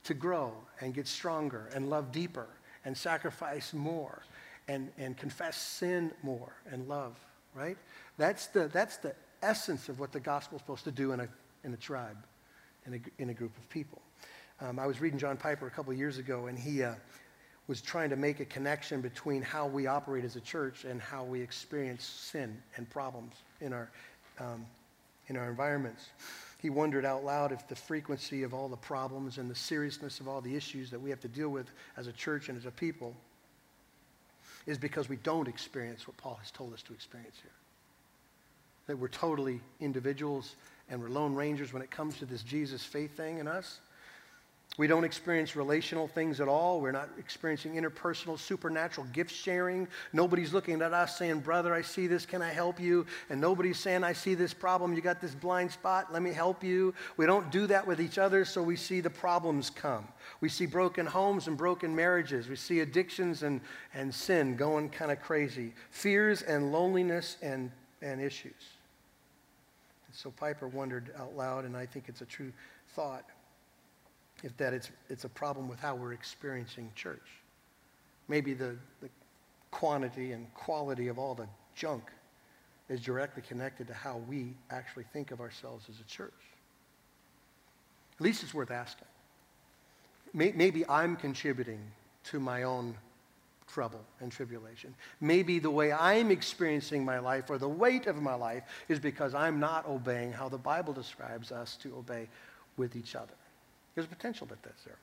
to 0.04 0.13
grow 0.13 0.54
and 0.82 0.94
get 0.94 1.08
stronger 1.08 1.70
and 1.74 1.89
love 1.89 2.12
deeper 2.12 2.48
and 2.86 2.96
sacrifice 2.96 3.74
more 3.74 4.22
and, 4.67 4.91
and 4.98 5.17
confess 5.17 5.57
sin 5.57 6.12
more 6.24 6.53
and 6.72 6.88
love, 6.88 7.17
right? 7.53 7.77
That's 8.17 8.48
the, 8.48 8.67
that's 8.67 8.98
the 8.98 9.13
essence 9.41 9.89
of 9.89 10.00
what 10.00 10.12
the 10.12 10.19
gospel 10.19 10.57
is 10.57 10.61
supposed 10.61 10.83
to 10.85 10.92
do 10.92 11.11
in 11.11 11.20
a, 11.20 11.27
in 11.63 11.74
a 11.74 11.77
tribe, 11.77 12.18
in 12.85 12.96
a, 12.96 13.22
in 13.22 13.29
a 13.29 13.33
group 13.33 13.55
of 13.57 13.70
people. 13.70 14.01
Um, 14.61 14.79
I 14.79 14.87
was 14.87 15.01
reading 15.01 15.20
John 15.20 15.37
Piper 15.37 15.68
a 15.68 15.72
couple 15.72 15.94
years 15.94 16.18
ago, 16.18 16.48
and 16.48 16.57
he 16.57 16.81
uh, 16.81 16.94
was 17.68 17.81
trying 17.81 18.09
to 18.09 18.16
make 18.16 18.40
a 18.40 18.46
connection 18.46 19.01
between 19.01 19.42
how 19.42 19.68
we 19.68 19.87
operate 19.87 20.24
as 20.24 20.35
a 20.35 20.42
church 20.42 20.85
and 20.85 21.01
how 21.01 21.24
we 21.24 21.42
experience 21.42 22.03
sin 22.03 22.61
and 22.77 22.90
problems 22.90 23.33
in 23.59 23.74
our, 23.74 23.90
um, 24.40 24.66
in 25.27 25.35
our 25.35 25.50
environments. 25.50 26.09
He 26.61 26.70
wondered 26.70 27.05
out 27.05 27.24
loud 27.24 27.51
if 27.51 27.68
the 27.68 27.75
frequency 27.75 28.44
of 28.44 28.53
all 28.53 28.70
the 28.70 28.77
problems 28.77 29.37
and 29.37 29.50
the 29.50 29.55
seriousness 29.55 30.20
of 30.20 30.27
all 30.27 30.42
the 30.42 30.55
issues 30.55 30.90
that 30.92 31.00
we 31.00 31.09
have 31.09 31.20
to 31.20 31.27
deal 31.27 31.50
with 31.50 31.70
as 31.98 32.07
a 32.07 32.11
church 32.11 32.50
and 32.50 32.57
as 32.57 32.66
a 32.66 32.72
people 32.72 33.16
is 34.66 34.78
because 34.78 35.10
we 35.10 35.18
don't 35.18 35.48
experience 35.48 36.08
what 36.08 36.18
Paul 36.18 36.36
has 36.42 36.51
told 36.51 36.74
us 36.74 36.82
to 36.84 36.94
experience 36.94 37.36
here. 37.42 37.51
That 38.88 38.98
we're 38.98 39.08
totally 39.08 39.62
individuals 39.80 40.56
and 40.90 41.01
we're 41.01 41.10
lone 41.10 41.36
rangers 41.36 41.74
when 41.74 41.82
it 41.82 41.92
comes 41.92 42.18
to 42.20 42.25
this 42.25 42.44
Jesus 42.44 42.84
faith 42.84 43.16
thing 43.18 43.40
in 43.40 43.48
us. 43.48 43.80
We 44.77 44.88
don't 44.88 45.05
experience 45.05 45.55
relational 45.55 46.05
things 46.05 46.42
at 46.42 46.50
all. 46.50 46.81
We're 46.81 46.92
not 46.92 47.09
experiencing 47.18 47.75
interpersonal, 47.75 48.38
supernatural 48.38 49.07
gift 49.14 49.31
sharing. 49.31 49.88
Nobody's 50.11 50.53
looking 50.53 50.81
at 50.81 50.92
us 50.94 51.18
saying, 51.18 51.40
Brother, 51.40 51.74
I 51.74 51.81
see 51.81 52.07
this. 52.07 52.25
Can 52.25 52.42
I 52.42 52.51
help 52.51 52.79
you? 52.79 53.05
And 53.29 53.40
nobody's 53.40 53.79
saying, 53.79 54.03
I 54.03 54.11
see 54.11 54.35
this 54.35 54.53
problem. 54.53 54.94
You 54.94 55.00
got 55.00 55.22
this 55.22 55.33
blind 55.33 55.72
spot. 55.72 56.11
Let 56.11 56.22
me 56.22 56.33
help 56.33 56.61
you. 56.61 56.94
We 57.16 57.25
don't 57.25 57.50
do 57.51 57.68
that 57.68 57.88
with 57.88 58.01
each 58.01 58.18
other, 58.18 58.44
so 58.44 58.61
we 58.61 58.75
see 58.75 59.00
the 59.00 59.09
problems 59.09 59.70
come. 59.70 60.09
We 60.42 60.50
see 60.50 60.66
broken 60.66 61.05
homes 61.05 61.48
and 61.48 61.55
broken 61.55 61.96
marriages. 61.96 62.50
We 62.50 62.57
see 62.57 62.81
addictions 62.81 63.44
and, 63.44 63.61
and 63.94 64.14
sin 64.14 64.57
going 64.57 64.90
kind 64.90 65.09
of 65.09 65.22
crazy, 65.22 65.74
fears 65.90 66.42
and 66.42 66.74
loneliness 66.74 67.38
and, 67.42 67.72
and 68.01 68.20
issues. 68.20 68.51
And 70.07 70.16
so 70.16 70.31
Piper 70.31 70.68
wondered 70.68 71.11
out 71.18 71.33
loud, 71.38 71.64
and 71.64 71.77
I 71.77 71.85
think 71.85 72.09
it's 72.09 72.22
a 72.22 72.25
true 72.25 72.51
thought 72.90 73.24
if 74.46 74.55
that 74.58 74.74
it's, 74.74 74.92
it's 75.10 75.24
a 75.24 75.29
problem 75.29 75.68
with 75.68 75.79
how 75.79 75.96
we're 75.96 76.14
experiencing 76.14 76.92
church. 76.96 77.27
Maybe 78.27 78.53
the, 78.53 78.77
the 79.01 79.10
quantity 79.72 80.34
and 80.34 80.53
quality 80.53 81.08
of 81.08 81.18
all 81.18 81.34
the 81.34 81.48
junk 81.75 82.03
is 82.88 83.01
directly 83.01 83.42
connected 83.42 83.88
to 83.88 83.94
how 83.96 84.22
we 84.29 84.53
actually 84.70 85.05
think 85.12 85.31
of 85.31 85.42
ourselves 85.42 85.88
as 85.90 86.00
a 86.00 86.03
church. 86.03 86.31
At 88.20 88.22
least 88.22 88.44
it's 88.44 88.53
worth 88.53 88.70
asking. 88.70 89.08
Maybe 90.31 90.88
I'm 90.88 91.16
contributing 91.16 91.79
to 92.25 92.40
my 92.40 92.64
own 92.64 92.96
trouble 93.68 94.01
and 94.20 94.31
tribulation. 94.31 94.94
Maybe 95.22 95.58
the 95.58 95.72
way 95.72 95.92
I'm 95.92 96.29
experiencing 96.29 97.03
my 97.03 97.18
life 97.18 97.50
or 97.50 97.58
the 97.58 97.68
weight 97.68 98.05
of 98.05 98.22
my 98.22 98.36
life 98.36 98.64
is 98.90 99.00
because 99.00 99.34
I'm 99.34 99.60
not 99.60 99.88
obeying 99.88 100.31
how 100.31 100.50
the 100.50 100.58
Bible 100.58 100.94
describes 100.94 101.51
us 101.51 101.77
to 101.77 101.96
obey 101.96 102.27
with 102.77 102.96
each 102.96 103.16
other. 103.16 103.34
There's 103.96 104.08
potential 104.08 104.46
that 104.48 104.62
that's 104.62 104.84
there. 104.84 104.98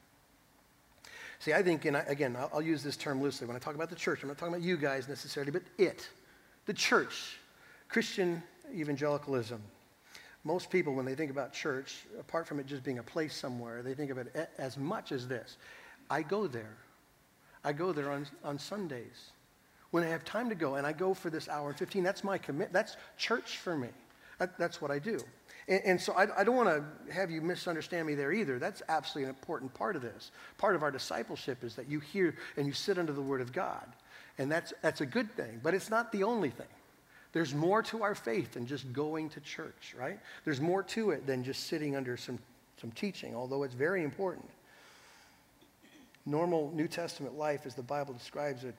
See, 1.38 1.52
I 1.52 1.62
think, 1.62 1.86
and 1.86 1.96
I, 1.96 2.00
again, 2.00 2.36
I'll, 2.36 2.50
I'll 2.54 2.62
use 2.62 2.84
this 2.84 2.96
term 2.96 3.20
loosely. 3.20 3.46
When 3.48 3.56
I 3.56 3.58
talk 3.58 3.74
about 3.74 3.90
the 3.90 3.96
church, 3.96 4.22
I'm 4.22 4.28
not 4.28 4.38
talking 4.38 4.54
about 4.54 4.64
you 4.64 4.76
guys 4.76 5.08
necessarily, 5.08 5.50
but 5.50 5.62
it, 5.76 6.08
the 6.66 6.74
church, 6.74 7.38
Christian 7.88 8.42
evangelicalism. 8.72 9.60
Most 10.44 10.70
people, 10.70 10.94
when 10.94 11.04
they 11.04 11.14
think 11.14 11.30
about 11.30 11.52
church, 11.52 12.04
apart 12.18 12.46
from 12.46 12.60
it 12.60 12.66
just 12.66 12.84
being 12.84 12.98
a 12.98 13.02
place 13.02 13.34
somewhere, 13.34 13.82
they 13.82 13.94
think 13.94 14.10
of 14.10 14.18
it 14.18 14.50
as 14.58 14.76
much 14.76 15.10
as 15.10 15.26
this. 15.26 15.56
I 16.10 16.22
go 16.22 16.46
there. 16.46 16.76
I 17.64 17.72
go 17.72 17.92
there 17.92 18.10
on, 18.10 18.26
on 18.44 18.58
Sundays. 18.58 19.32
When 19.92 20.02
I 20.02 20.08
have 20.08 20.24
time 20.24 20.48
to 20.48 20.54
go, 20.54 20.76
and 20.76 20.86
I 20.86 20.92
go 20.92 21.14
for 21.14 21.30
this 21.30 21.48
hour 21.48 21.68
and 21.68 21.78
15, 21.78 22.02
that's 22.02 22.24
my 22.24 22.38
commit. 22.38 22.72
That's 22.72 22.96
church 23.16 23.58
for 23.58 23.76
me. 23.76 23.88
That, 24.38 24.58
that's 24.58 24.80
what 24.80 24.90
I 24.90 24.98
do. 24.98 25.20
And, 25.72 25.80
and 25.86 26.00
so 26.00 26.12
I, 26.12 26.40
I 26.40 26.44
don't 26.44 26.54
want 26.56 26.68
to 26.68 27.12
have 27.12 27.30
you 27.30 27.40
misunderstand 27.40 28.06
me 28.06 28.14
there 28.14 28.30
either. 28.30 28.58
That's 28.58 28.82
absolutely 28.90 29.30
an 29.30 29.30
important 29.30 29.72
part 29.72 29.96
of 29.96 30.02
this. 30.02 30.30
Part 30.58 30.76
of 30.76 30.82
our 30.82 30.90
discipleship 30.90 31.64
is 31.64 31.74
that 31.76 31.88
you 31.88 31.98
hear 31.98 32.36
and 32.58 32.66
you 32.66 32.74
sit 32.74 32.98
under 32.98 33.14
the 33.14 33.22
Word 33.22 33.40
of 33.40 33.54
God. 33.54 33.86
And 34.36 34.52
that's, 34.52 34.74
that's 34.82 35.00
a 35.00 35.06
good 35.06 35.34
thing, 35.34 35.60
but 35.62 35.72
it's 35.72 35.88
not 35.88 36.12
the 36.12 36.24
only 36.24 36.50
thing. 36.50 36.66
There's 37.32 37.54
more 37.54 37.82
to 37.84 38.02
our 38.02 38.14
faith 38.14 38.52
than 38.52 38.66
just 38.66 38.92
going 38.92 39.30
to 39.30 39.40
church, 39.40 39.94
right? 39.98 40.20
There's 40.44 40.60
more 40.60 40.82
to 40.82 41.12
it 41.12 41.26
than 41.26 41.42
just 41.42 41.68
sitting 41.68 41.96
under 41.96 42.18
some, 42.18 42.38
some 42.78 42.90
teaching, 42.90 43.34
although 43.34 43.62
it's 43.62 43.74
very 43.74 44.04
important. 44.04 44.50
Normal 46.26 46.70
New 46.74 46.86
Testament 46.86 47.38
life, 47.38 47.64
as 47.64 47.74
the 47.74 47.82
Bible 47.82 48.12
describes 48.12 48.64
it, 48.64 48.74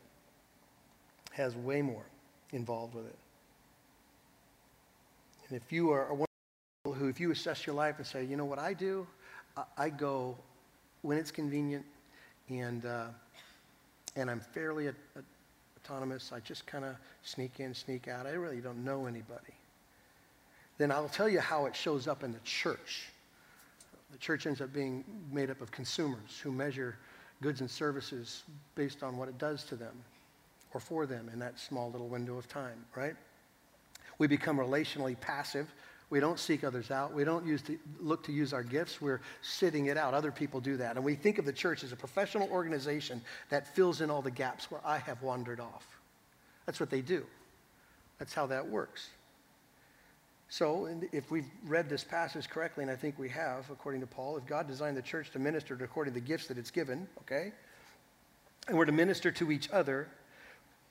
has 1.32 1.56
way 1.56 1.82
more 1.82 2.06
involved 2.52 2.94
with 2.94 3.08
it. 3.08 3.18
And 5.50 5.60
if 5.60 5.72
you 5.72 5.90
are 5.90 6.14
one 6.14 6.28
who, 6.92 7.08
if 7.08 7.18
you 7.18 7.32
assess 7.32 7.66
your 7.66 7.78
life 7.78 7.96
and 7.98 8.06
say, 8.06 8.26
you 8.26 8.36
know 8.36 8.44
what 8.44 8.60
I 8.60 8.74
do, 8.74 9.08
I, 9.56 9.64
I 9.78 9.90
go 9.90 10.36
when 11.02 11.18
it's 11.18 11.32
convenient 11.32 11.86
and, 12.50 12.86
uh, 12.86 13.06
and 14.18 14.30
I'm 14.30 14.42
fairly 14.42 14.88
a, 14.88 14.90
a, 14.90 15.22
autonomous. 15.78 16.34
I 16.34 16.42
just 16.42 16.66
kind 16.68 16.84
of 16.84 16.98
sneak 17.24 17.62
in, 17.62 17.74
sneak 17.74 18.10
out. 18.10 18.26
I 18.26 18.32
really 18.32 18.60
don't 18.60 18.84
know 18.84 19.06
anybody. 19.06 19.54
Then 20.78 20.92
I'll 20.92 21.08
tell 21.08 21.30
you 21.30 21.40
how 21.40 21.68
it 21.68 21.76
shows 21.76 22.06
up 22.06 22.22
in 22.22 22.34
the 22.34 22.40
church. 22.40 23.08
The 24.12 24.18
church 24.18 24.46
ends 24.46 24.60
up 24.60 24.74
being 24.74 25.06
made 25.32 25.50
up 25.50 25.62
of 25.62 25.72
consumers 25.72 26.38
who 26.44 26.52
measure 26.52 26.98
goods 27.42 27.62
and 27.62 27.72
services 27.72 28.44
based 28.76 29.04
on 29.04 29.16
what 29.16 29.30
it 29.30 29.38
does 29.38 29.64
to 29.66 29.78
them 29.78 29.96
or 30.74 30.82
for 30.82 31.06
them 31.06 31.30
in 31.32 31.40
that 31.40 31.60
small 31.60 31.90
little 31.92 32.10
window 32.10 32.38
of 32.38 32.50
time, 32.50 32.84
right? 32.94 33.16
We 34.18 34.28
become 34.28 34.58
relationally 34.58 35.18
passive. 35.20 35.74
We 36.14 36.20
don't 36.20 36.38
seek 36.38 36.64
others 36.64 36.92
out. 36.92 37.12
We 37.12 37.24
don't 37.24 37.44
use 37.44 37.64
to, 37.64 37.80
look 38.00 38.22
to 38.26 38.32
use 38.32 38.54
our 38.54 38.62
gifts. 38.62 39.02
We're 39.02 39.20
sitting 39.42 39.88
it 39.88 39.98
out. 39.98 40.14
Other 40.14 40.32
people 40.32 40.62
do 40.62 40.78
that. 40.78 40.96
And 40.96 41.04
we 41.04 41.16
think 41.16 41.40
of 41.40 41.46
the 41.46 41.52
church 41.52 41.84
as 41.84 41.92
a 41.92 41.96
professional 41.96 42.48
organization 42.52 43.20
that 43.50 43.74
fills 43.74 44.00
in 44.00 44.12
all 44.12 44.22
the 44.22 44.30
gaps 44.30 44.70
where 44.70 44.80
I 44.86 45.00
have 45.00 45.24
wandered 45.24 45.60
off. 45.60 45.88
That's 46.68 46.80
what 46.80 46.92
they 46.92 47.02
do. 47.02 47.26
That's 48.20 48.32
how 48.32 48.46
that 48.46 48.70
works. 48.70 49.10
So, 50.50 50.88
if 51.12 51.32
we've 51.32 51.50
read 51.66 51.90
this 51.90 52.04
passage 52.04 52.48
correctly, 52.48 52.84
and 52.84 52.92
I 52.92 52.96
think 52.96 53.18
we 53.18 53.30
have, 53.30 53.68
according 53.72 54.02
to 54.02 54.08
Paul, 54.08 54.38
if 54.38 54.46
God 54.46 54.68
designed 54.68 54.96
the 54.96 55.02
church 55.02 55.32
to 55.32 55.40
minister 55.40 55.74
according 55.82 56.14
to 56.14 56.20
the 56.20 56.26
gifts 56.28 56.46
that 56.46 56.60
it's 56.60 56.70
given, 56.70 57.08
okay, 57.22 57.54
and 58.68 58.78
we're 58.78 58.86
to 58.86 58.92
minister 58.92 59.32
to 59.32 59.52
each 59.52 59.68
other 59.72 60.10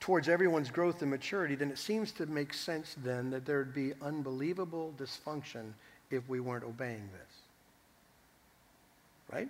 towards 0.03 0.29
everyone's 0.29 0.69
growth 0.69 1.01
and 1.03 1.11
maturity, 1.13 1.55
then 1.55 1.71
it 1.71 1.79
seems 1.79 2.11
to 2.11 2.27
make 2.27 2.53
sense 2.53 2.97
then 3.05 3.31
that 3.31 3.47
there 3.47 3.59
would 3.59 3.73
be 3.73 3.93
unbelievable 4.03 4.93
dysfunction 4.99 5.73
if 6.11 6.29
we 6.29 6.41
weren't 6.41 6.65
obeying 6.65 7.09
this. 7.13 7.37
Right? 9.33 9.49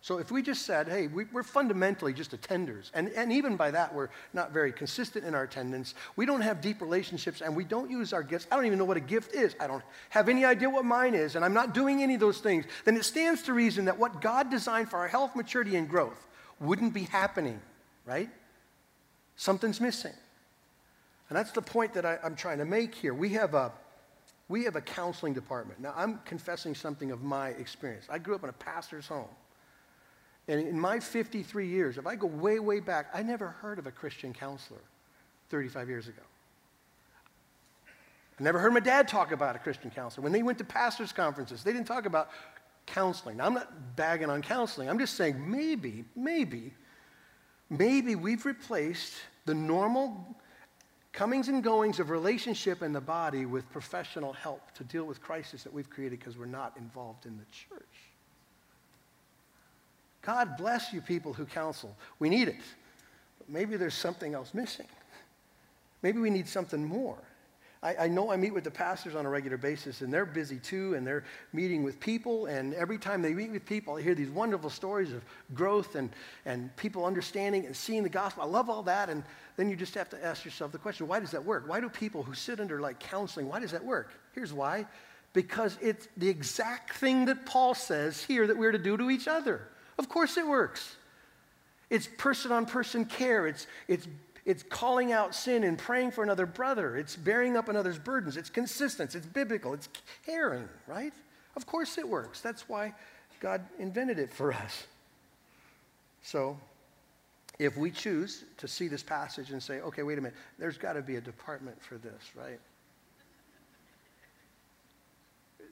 So 0.00 0.16
if 0.16 0.30
we 0.30 0.40
just 0.40 0.62
said, 0.62 0.88
hey, 0.88 1.08
we, 1.08 1.26
are 1.34 1.42
fundamentally 1.42 2.14
just 2.14 2.30
attenders, 2.30 2.90
and, 2.94 3.10
and 3.10 3.30
even 3.30 3.54
by 3.54 3.70
that, 3.70 3.94
we're 3.94 4.08
not 4.32 4.50
very 4.50 4.72
consistent 4.72 5.26
in 5.26 5.34
our 5.34 5.42
attendance, 5.42 5.94
we 6.16 6.24
don't 6.24 6.40
have 6.40 6.62
deep 6.62 6.80
relationships, 6.80 7.42
and 7.42 7.54
we 7.54 7.62
don't 7.62 7.90
use 7.90 8.14
our 8.14 8.22
gifts. 8.22 8.46
I 8.50 8.56
don't 8.56 8.64
even 8.64 8.78
know 8.78 8.86
what 8.86 8.96
a 8.96 9.00
gift 9.00 9.34
is. 9.34 9.54
I 9.60 9.66
don't 9.66 9.84
have 10.08 10.30
any 10.30 10.46
idea 10.46 10.70
what 10.70 10.86
mine 10.86 11.14
is, 11.14 11.36
and 11.36 11.44
I'm 11.44 11.54
not 11.54 11.74
doing 11.74 12.02
any 12.02 12.14
of 12.14 12.20
those 12.20 12.38
things. 12.38 12.64
Then 12.86 12.96
it 12.96 13.04
stands 13.04 13.42
to 13.42 13.52
reason 13.52 13.84
that 13.84 13.98
what 13.98 14.22
God 14.22 14.50
designed 14.50 14.88
for 14.88 14.96
our 14.96 15.08
health, 15.08 15.36
maturity, 15.36 15.76
and 15.76 15.86
growth 15.86 16.26
wouldn't 16.60 16.94
be 16.94 17.02
happening, 17.02 17.60
right? 18.06 18.30
Something's 19.42 19.80
missing. 19.80 20.12
And 21.28 21.36
that's 21.36 21.50
the 21.50 21.62
point 21.62 21.94
that 21.94 22.06
I, 22.06 22.16
I'm 22.22 22.36
trying 22.36 22.58
to 22.58 22.64
make 22.64 22.94
here. 22.94 23.12
We 23.12 23.30
have 23.30 23.54
a 23.54 23.72
we 24.48 24.62
have 24.64 24.76
a 24.76 24.80
counseling 24.80 25.32
department. 25.32 25.80
Now, 25.80 25.94
I'm 25.96 26.20
confessing 26.24 26.76
something 26.76 27.10
of 27.10 27.22
my 27.22 27.48
experience. 27.48 28.06
I 28.08 28.18
grew 28.18 28.36
up 28.36 28.44
in 28.44 28.50
a 28.50 28.52
pastor's 28.52 29.08
home. 29.08 29.34
And 30.46 30.60
in 30.60 30.78
my 30.78 31.00
53 31.00 31.66
years, 31.66 31.98
if 31.98 32.06
I 32.06 32.14
go 32.14 32.28
way, 32.28 32.60
way 32.60 32.78
back, 32.78 33.06
I 33.12 33.24
never 33.24 33.48
heard 33.48 33.80
of 33.80 33.88
a 33.88 33.90
Christian 33.90 34.32
counselor 34.32 34.80
35 35.50 35.88
years 35.88 36.06
ago. 36.06 36.22
I 38.38 38.42
never 38.44 38.60
heard 38.60 38.72
my 38.72 38.80
dad 38.80 39.08
talk 39.08 39.32
about 39.32 39.56
a 39.56 39.58
Christian 39.58 39.90
counselor. 39.90 40.22
When 40.22 40.32
they 40.32 40.44
went 40.44 40.58
to 40.58 40.64
pastors' 40.64 41.12
conferences, 41.12 41.64
they 41.64 41.72
didn't 41.72 41.88
talk 41.88 42.06
about 42.06 42.30
counseling. 42.86 43.38
Now, 43.38 43.46
I'm 43.46 43.54
not 43.54 43.96
bagging 43.96 44.30
on 44.30 44.42
counseling. 44.42 44.88
I'm 44.88 45.00
just 45.00 45.14
saying 45.14 45.50
maybe, 45.50 46.04
maybe, 46.14 46.74
maybe 47.70 48.14
we've 48.14 48.46
replaced 48.46 49.14
the 49.44 49.54
normal 49.54 50.36
comings 51.12 51.48
and 51.48 51.62
goings 51.62 52.00
of 52.00 52.10
relationship 52.10 52.82
in 52.82 52.92
the 52.92 53.00
body 53.00 53.44
with 53.44 53.70
professional 53.70 54.32
help 54.32 54.72
to 54.72 54.84
deal 54.84 55.04
with 55.04 55.20
crisis 55.20 55.62
that 55.62 55.72
we've 55.72 55.90
created 55.90 56.18
because 56.18 56.38
we're 56.38 56.46
not 56.46 56.76
involved 56.76 57.26
in 57.26 57.36
the 57.36 57.44
church. 57.50 57.82
God 60.22 60.56
bless 60.56 60.92
you 60.92 61.00
people 61.00 61.32
who 61.32 61.44
counsel. 61.44 61.96
We 62.18 62.28
need 62.28 62.48
it. 62.48 62.62
But 63.38 63.48
maybe 63.48 63.76
there's 63.76 63.94
something 63.94 64.34
else 64.34 64.54
missing. 64.54 64.86
Maybe 66.02 66.20
we 66.20 66.30
need 66.30 66.48
something 66.48 66.84
more. 66.84 67.18
I, 67.82 67.96
I, 67.96 68.08
know 68.08 68.30
I 68.30 68.36
meet 68.36 68.54
with 68.54 68.64
the 68.64 68.70
pastors 68.70 69.14
on 69.14 69.26
a 69.26 69.28
regular 69.28 69.56
basis, 69.56 70.02
and 70.02 70.12
they're 70.12 70.24
busy 70.24 70.58
too, 70.58 70.94
and 70.94 71.06
they're 71.06 71.24
meeting 71.52 71.82
with 71.82 71.98
people. 71.98 72.46
And 72.46 72.74
every 72.74 72.98
time 72.98 73.22
they 73.22 73.34
meet 73.34 73.50
with 73.50 73.66
people, 73.66 73.96
I 73.96 74.02
hear 74.02 74.14
these 74.14 74.30
wonderful 74.30 74.70
stories 74.70 75.12
of 75.12 75.24
growth 75.52 75.96
and, 75.96 76.10
and 76.46 76.74
people 76.76 77.04
understanding 77.04 77.66
and 77.66 77.76
seeing 77.76 78.02
the 78.02 78.08
gospel. 78.08 78.44
I 78.44 78.46
love 78.46 78.70
all 78.70 78.82
that. 78.84 79.10
And 79.10 79.24
then 79.56 79.68
you 79.68 79.76
just 79.76 79.94
have 79.94 80.08
to 80.10 80.24
ask 80.24 80.44
yourself 80.44 80.70
the 80.70 80.78
question 80.78 81.08
why 81.08 81.18
does 81.18 81.32
that 81.32 81.44
work? 81.44 81.64
Why 81.66 81.80
do 81.80 81.88
people 81.88 82.22
who 82.22 82.34
sit 82.34 82.60
under 82.60 82.80
like 82.80 83.00
counseling, 83.00 83.48
why 83.48 83.58
does 83.58 83.72
that 83.72 83.84
work? 83.84 84.12
Here's 84.34 84.52
why 84.52 84.86
because 85.32 85.78
it's 85.80 86.08
the 86.16 86.28
exact 86.28 86.94
thing 86.94 87.26
that 87.26 87.46
Paul 87.46 87.74
says 87.74 88.22
here 88.22 88.46
that 88.46 88.56
we're 88.56 88.72
to 88.72 88.78
do 88.78 88.96
to 88.96 89.10
each 89.10 89.28
other. 89.28 89.62
Of 89.98 90.08
course 90.08 90.36
it 90.36 90.46
works. 90.46 90.96
It's 91.90 92.08
person 92.18 92.52
on 92.52 92.66
person 92.66 93.04
care. 93.04 93.46
It's, 93.46 93.66
it's, 93.88 94.08
it's 94.44 94.62
calling 94.62 95.12
out 95.12 95.34
sin 95.34 95.64
and 95.64 95.78
praying 95.78 96.10
for 96.10 96.24
another 96.24 96.46
brother. 96.46 96.96
It's 96.96 97.14
bearing 97.14 97.56
up 97.56 97.68
another's 97.68 97.98
burdens. 97.98 98.36
It's 98.36 98.50
consistent. 98.50 99.14
It's 99.14 99.26
biblical. 99.26 99.74
It's 99.74 99.88
caring, 100.26 100.68
right? 100.86 101.12
Of 101.56 101.66
course 101.66 101.98
it 101.98 102.08
works. 102.08 102.40
That's 102.40 102.68
why 102.68 102.94
God 103.40 103.64
invented 103.78 104.18
it 104.18 104.30
for 104.30 104.52
us. 104.52 104.86
So, 106.22 106.58
if 107.58 107.76
we 107.76 107.90
choose 107.90 108.44
to 108.58 108.66
see 108.66 108.88
this 108.88 109.02
passage 109.02 109.50
and 109.50 109.62
say, 109.62 109.80
okay, 109.80 110.02
wait 110.02 110.18
a 110.18 110.20
minute, 110.20 110.36
there's 110.58 110.78
got 110.78 110.94
to 110.94 111.02
be 111.02 111.16
a 111.16 111.20
department 111.20 111.80
for 111.82 111.98
this, 111.98 112.30
right? 112.34 112.58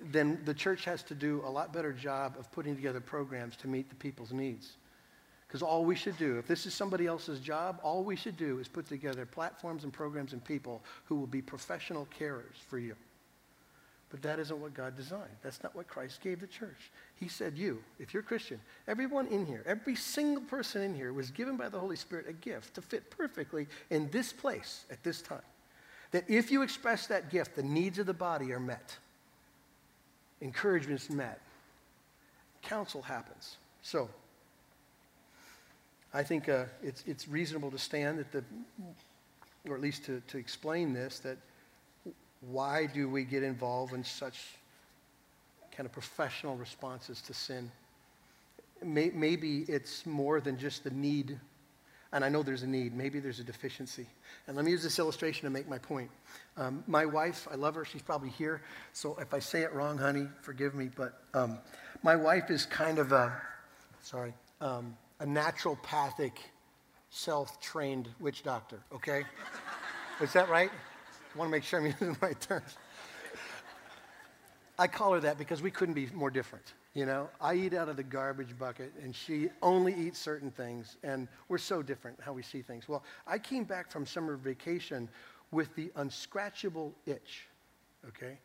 then 0.04 0.38
the 0.44 0.54
church 0.54 0.84
has 0.84 1.02
to 1.02 1.14
do 1.14 1.42
a 1.44 1.50
lot 1.50 1.72
better 1.72 1.92
job 1.92 2.36
of 2.38 2.50
putting 2.52 2.74
together 2.74 3.00
programs 3.00 3.56
to 3.56 3.68
meet 3.68 3.88
the 3.88 3.94
people's 3.96 4.32
needs. 4.32 4.72
Because 5.50 5.62
all 5.62 5.84
we 5.84 5.96
should 5.96 6.16
do, 6.16 6.38
if 6.38 6.46
this 6.46 6.64
is 6.64 6.72
somebody 6.72 7.08
else's 7.08 7.40
job, 7.40 7.80
all 7.82 8.04
we 8.04 8.14
should 8.14 8.36
do 8.36 8.60
is 8.60 8.68
put 8.68 8.86
together 8.86 9.26
platforms 9.26 9.82
and 9.82 9.92
programs 9.92 10.32
and 10.32 10.44
people 10.44 10.80
who 11.06 11.16
will 11.16 11.26
be 11.26 11.42
professional 11.42 12.06
carers 12.16 12.54
for 12.68 12.78
you. 12.78 12.94
But 14.10 14.22
that 14.22 14.38
isn't 14.38 14.60
what 14.60 14.74
God 14.74 14.96
designed. 14.96 15.34
That's 15.42 15.60
not 15.64 15.74
what 15.74 15.88
Christ 15.88 16.20
gave 16.20 16.40
the 16.40 16.46
church. 16.46 16.92
He 17.16 17.26
said, 17.26 17.58
You, 17.58 17.82
if 17.98 18.14
you're 18.14 18.22
Christian, 18.22 18.60
everyone 18.86 19.26
in 19.26 19.44
here, 19.44 19.64
every 19.66 19.96
single 19.96 20.44
person 20.44 20.82
in 20.82 20.94
here 20.94 21.12
was 21.12 21.32
given 21.32 21.56
by 21.56 21.68
the 21.68 21.80
Holy 21.80 21.96
Spirit 21.96 22.26
a 22.28 22.32
gift 22.32 22.74
to 22.74 22.82
fit 22.82 23.10
perfectly 23.10 23.66
in 23.90 24.08
this 24.10 24.32
place 24.32 24.84
at 24.88 25.02
this 25.02 25.20
time. 25.20 25.42
That 26.12 26.30
if 26.30 26.52
you 26.52 26.62
express 26.62 27.08
that 27.08 27.28
gift, 27.28 27.56
the 27.56 27.62
needs 27.64 27.98
of 27.98 28.06
the 28.06 28.14
body 28.14 28.52
are 28.52 28.60
met 28.60 28.98
encouragement 30.42 31.00
is 31.00 31.10
met, 31.10 31.40
counsel 32.62 33.02
happens. 33.02 33.56
So, 33.82 34.08
I 36.12 36.22
think 36.22 36.48
uh, 36.48 36.64
it's, 36.82 37.04
it's 37.06 37.28
reasonable 37.28 37.70
to 37.70 37.78
stand 37.78 38.18
at 38.18 38.32
the, 38.32 38.44
or 39.68 39.74
at 39.74 39.80
least 39.80 40.04
to, 40.06 40.22
to 40.28 40.38
explain 40.38 40.92
this, 40.92 41.20
that 41.20 41.38
why 42.40 42.86
do 42.86 43.08
we 43.08 43.24
get 43.24 43.42
involved 43.42 43.92
in 43.92 44.02
such 44.02 44.38
kind 45.76 45.86
of 45.86 45.92
professional 45.92 46.56
responses 46.56 47.20
to 47.22 47.34
sin? 47.34 47.70
Maybe 48.82 49.64
it's 49.68 50.06
more 50.06 50.40
than 50.40 50.58
just 50.58 50.84
the 50.84 50.90
need 50.90 51.38
and 52.12 52.24
I 52.24 52.28
know 52.28 52.42
there's 52.42 52.64
a 52.64 52.66
need. 52.66 52.94
Maybe 52.94 53.20
there's 53.20 53.38
a 53.38 53.44
deficiency. 53.44 54.06
And 54.46 54.56
let 54.56 54.64
me 54.64 54.72
use 54.72 54.82
this 54.82 54.98
illustration 54.98 55.44
to 55.44 55.50
make 55.50 55.68
my 55.68 55.78
point. 55.78 56.10
Um, 56.56 56.82
my 56.88 57.06
wife, 57.06 57.46
I 57.50 57.54
love 57.54 57.76
her. 57.76 57.84
She's 57.84 58.02
probably 58.02 58.30
here. 58.30 58.62
So 58.92 59.16
if 59.20 59.32
I 59.32 59.38
say 59.38 59.62
it 59.62 59.72
wrong, 59.72 59.96
honey, 59.96 60.26
forgive 60.42 60.74
me. 60.74 60.90
But 60.94 61.20
um, 61.34 61.58
my 62.02 62.16
wife 62.16 62.50
is 62.50 62.66
kind 62.66 62.98
of 62.98 63.12
a, 63.12 63.40
sorry, 64.02 64.34
um, 64.60 64.96
a 65.20 65.26
naturopathic, 65.26 66.32
self-trained 67.10 68.08
witch 68.18 68.42
doctor. 68.42 68.80
Okay, 68.92 69.24
is 70.20 70.32
that 70.32 70.48
right? 70.48 70.70
I 71.34 71.38
want 71.38 71.48
to 71.48 71.52
make 71.52 71.62
sure 71.62 71.78
I'm 71.78 71.86
using 72.00 72.12
the 72.12 72.18
right 72.20 72.40
terms. 72.40 72.76
I 74.78 74.86
call 74.86 75.12
her 75.12 75.20
that 75.20 75.36
because 75.36 75.60
we 75.60 75.70
couldn't 75.70 75.94
be 75.94 76.08
more 76.14 76.30
different. 76.30 76.72
You 76.94 77.06
know, 77.06 77.28
I 77.40 77.54
eat 77.54 77.74
out 77.74 77.88
of 77.88 77.96
the 77.96 78.02
garbage 78.02 78.58
bucket, 78.58 78.92
and 79.02 79.14
she 79.14 79.50
only 79.62 79.94
eats 79.94 80.18
certain 80.18 80.50
things, 80.50 80.96
and 81.04 81.28
we're 81.48 81.58
so 81.58 81.82
different 81.82 82.18
how 82.20 82.32
we 82.32 82.42
see 82.42 82.62
things. 82.62 82.88
Well, 82.88 83.04
I 83.26 83.38
came 83.38 83.64
back 83.64 83.90
from 83.90 84.06
summer 84.06 84.36
vacation 84.36 85.08
with 85.52 85.74
the 85.76 85.92
unscratchable 85.96 86.92
itch, 87.06 87.46
okay? 88.08 88.38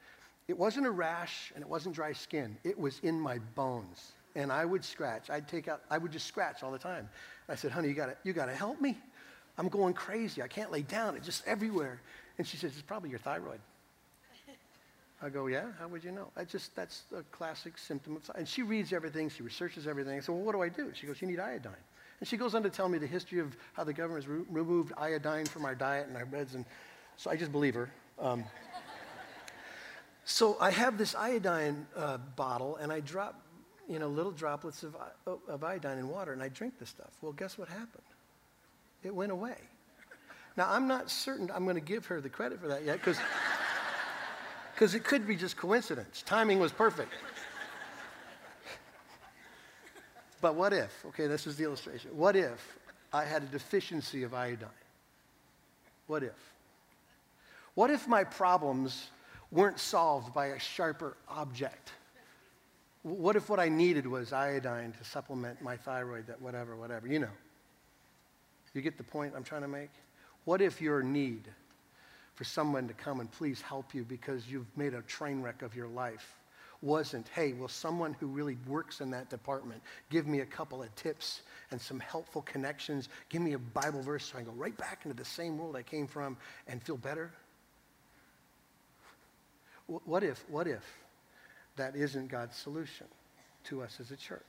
It 0.48 0.58
wasn't 0.58 0.86
a 0.86 0.92
rash, 0.92 1.54
and 1.56 1.64
it 1.64 1.70
wasn't 1.70 1.96
dry 1.96 2.14
skin. 2.14 2.58
It 2.64 2.78
was 2.78 3.00
in 3.00 3.20
my 3.20 3.40
bones, 3.56 4.12
and 4.36 4.52
I 4.52 4.66
would 4.66 4.84
scratch. 4.84 5.30
I'd 5.30 5.48
take 5.48 5.68
out, 5.68 5.82
I 5.90 5.98
would 5.98 6.12
just 6.12 6.28
scratch 6.28 6.64
all 6.64 6.72
the 6.72 6.80
time. 6.80 7.10
I 7.48 7.56
said, 7.56 7.72
honey, 7.72 7.88
you 7.88 7.94
gotta, 7.94 8.18
you 8.24 8.34
gotta 8.34 8.54
help 8.54 8.82
me. 8.82 8.98
I'm 9.58 9.70
going 9.70 9.94
crazy. 9.94 10.42
I 10.42 10.48
can't 10.48 10.72
lay 10.72 10.82
down. 10.82 11.16
It's 11.16 11.26
just 11.26 11.48
everywhere. 11.48 12.02
And 12.38 12.46
she 12.46 12.58
says, 12.58 12.74
it's 12.74 12.82
probably 12.82 13.10
your 13.10 13.20
thyroid. 13.20 13.60
I 15.22 15.30
go, 15.30 15.48
yeah, 15.48 15.68
how 15.80 15.88
would 15.88 16.04
you 16.04 16.12
know? 16.12 16.28
I 16.36 16.44
just, 16.44 16.76
that's 16.76 17.04
a 17.16 17.24
classic 17.32 17.78
symptom 17.78 18.18
of, 18.18 18.30
and 18.36 18.48
she 18.48 18.64
reads 18.64 18.92
everything, 18.92 19.30
she 19.30 19.44
researches 19.44 19.88
everything. 19.88 20.18
I 20.18 20.20
said, 20.20 20.36
well, 20.36 20.44
what 20.44 20.52
do 20.52 20.62
I 20.62 20.70
do? 20.70 20.92
She 20.94 21.08
goes, 21.08 21.22
you 21.22 21.28
need 21.28 21.40
iodine. 21.40 21.74
And 22.20 22.28
she 22.28 22.38
goes 22.38 22.54
on 22.54 22.64
to 22.64 22.70
tell 22.70 22.90
me 22.90 22.98
the 22.98 23.08
history 23.08 23.40
of 23.40 23.56
how 23.74 23.84
the 23.84 23.94
government 23.94 24.26
has 24.26 24.32
re- 24.32 24.46
removed 24.50 24.94
iodine 24.98 25.46
from 25.46 25.66
our 25.66 25.74
diet 25.74 26.08
and 26.08 26.18
our 26.18 26.26
beds, 26.26 26.56
and 26.56 26.66
so 27.18 27.32
I 27.32 27.38
just 27.38 27.52
believe 27.52 27.76
her. 27.76 27.90
Um, 28.20 28.44
so 30.26 30.58
I 30.60 30.72
have 30.72 30.98
this 30.98 31.16
iodine 31.16 31.88
uh, 31.96 32.18
bottle, 32.36 32.76
and 32.76 32.92
I 32.92 33.00
drop, 33.00 33.42
you 33.88 34.00
know, 34.00 34.08
little 34.08 34.32
droplets 34.32 34.84
of, 34.84 34.96
of 35.48 35.64
iodine 35.64 35.98
in 35.98 36.10
water, 36.10 36.34
and 36.34 36.42
I 36.42 36.50
drink 36.50 36.80
the 36.80 36.86
stuff. 36.86 37.12
Well, 37.22 37.34
guess 37.34 37.58
what 37.58 37.68
happened? 37.68 38.04
It 39.04 39.14
went 39.14 39.32
away. 39.32 39.56
Now, 40.58 40.72
I'm 40.72 40.88
not 40.88 41.12
certain 41.12 41.52
I'm 41.54 41.66
going 41.66 41.76
to 41.76 41.82
give 41.82 42.06
her 42.08 42.22
the 42.22 42.30
credit 42.30 42.60
for 42.60 42.68
that 42.68 42.84
yet, 42.84 42.98
because 42.98 43.18
because 44.74 44.94
it 44.94 45.06
could 45.06 45.26
be 45.26 45.38
just 45.38 45.56
coincidence. 45.56 46.22
Timing 46.26 46.60
was 46.60 46.74
perfect. 46.74 47.14
but 50.42 50.56
what 50.56 50.74
if, 50.74 51.06
okay, 51.08 51.28
this 51.28 51.48
is 51.48 51.56
the 51.56 51.64
illustration. 51.64 52.12
What 52.14 52.36
if 52.36 52.78
I 53.14 53.24
had 53.24 53.44
a 53.44 53.46
deficiency 53.46 54.24
of 54.24 54.34
iodine? 54.34 54.68
What 56.08 56.24
if? 56.24 56.54
What 57.74 57.90
if 57.90 58.06
my 58.06 58.26
problems 58.26 59.08
weren't 59.50 59.80
solved 59.80 60.34
by 60.34 60.48
a 60.48 60.60
sharper 60.60 61.16
object? 61.30 61.94
What 63.06 63.36
if 63.36 63.52
what 63.52 63.60
I 63.60 63.70
needed 63.70 64.08
was 64.08 64.34
iodine 64.34 64.92
to 64.94 65.04
supplement 65.04 65.62
my 65.62 65.78
thyroid, 65.78 66.26
that 66.26 66.42
whatever, 66.42 66.76
whatever, 66.76 67.08
you 67.08 67.20
know? 67.20 67.30
You 68.74 68.82
get 68.82 68.98
the 68.98 69.04
point 69.04 69.34
I'm 69.38 69.44
trying 69.44 69.62
to 69.62 69.68
make? 69.68 69.92
What 70.46 70.60
if 70.60 70.82
your 70.82 71.04
need 71.04 71.44
for 72.34 72.46
someone 72.46 72.88
to 72.88 72.96
come 72.96 73.20
and 73.20 73.32
please 73.32 73.62
help 73.62 73.94
you 73.94 74.04
because 74.04 74.48
you've 74.48 74.66
made 74.76 74.96
a 74.96 75.04
train 75.04 75.44
wreck 75.44 75.62
of 75.62 75.76
your 75.76 75.88
life 75.88 76.34
wasn't, 76.82 77.28
hey, 77.28 77.54
will 77.54 77.68
someone 77.68 78.16
who 78.20 78.26
really 78.26 78.58
works 78.68 79.02
in 79.02 79.12
that 79.12 79.30
department 79.30 79.84
give 80.10 80.26
me 80.26 80.40
a 80.40 80.46
couple 80.46 80.82
of 80.82 80.94
tips 80.96 81.44
and 81.70 81.80
some 81.80 82.00
helpful 82.00 82.42
connections, 82.42 83.10
give 83.30 83.44
me 83.44 83.54
a 83.54 83.60
Bible 83.60 84.02
verse 84.02 84.26
so 84.26 84.40
I 84.40 84.42
can 84.42 84.46
go 84.46 84.58
right 84.58 84.76
back 84.78 85.02
into 85.06 85.16
the 85.16 85.24
same 85.24 85.60
world 85.60 85.76
I 85.76 85.84
came 85.84 86.08
from 86.08 86.38
and 86.68 86.82
feel 86.82 86.98
better? 86.98 87.32
What 89.86 90.24
if, 90.24 90.44
what 90.50 90.68
if 90.68 90.84
that 91.76 91.96
isn't 91.96 92.28
God's 92.28 92.56
solution 92.56 93.08
to 93.66 93.82
us 93.82 93.98
as 94.00 94.12
a 94.12 94.16
church? 94.16 94.42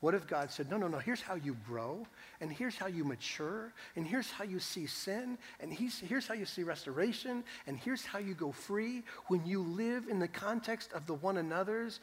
What 0.00 0.14
if 0.14 0.26
God 0.26 0.50
said, 0.50 0.70
no, 0.70 0.78
no, 0.78 0.88
no, 0.88 0.96
here's 0.96 1.20
how 1.20 1.34
you 1.34 1.58
grow, 1.68 2.06
and 2.40 2.50
here's 2.50 2.74
how 2.76 2.86
you 2.86 3.04
mature, 3.04 3.70
and 3.96 4.06
here's 4.06 4.30
how 4.30 4.44
you 4.44 4.58
see 4.58 4.86
sin, 4.86 5.36
and 5.60 5.70
here's 5.70 6.26
how 6.26 6.32
you 6.32 6.46
see 6.46 6.62
restoration, 6.62 7.44
and 7.66 7.76
here's 7.76 8.06
how 8.06 8.18
you 8.18 8.32
go 8.32 8.50
free 8.50 9.02
when 9.26 9.44
you 9.44 9.62
live 9.62 10.08
in 10.08 10.18
the 10.18 10.28
context 10.28 10.90
of 10.94 11.06
the 11.06 11.12
one 11.12 11.36
another's, 11.36 12.00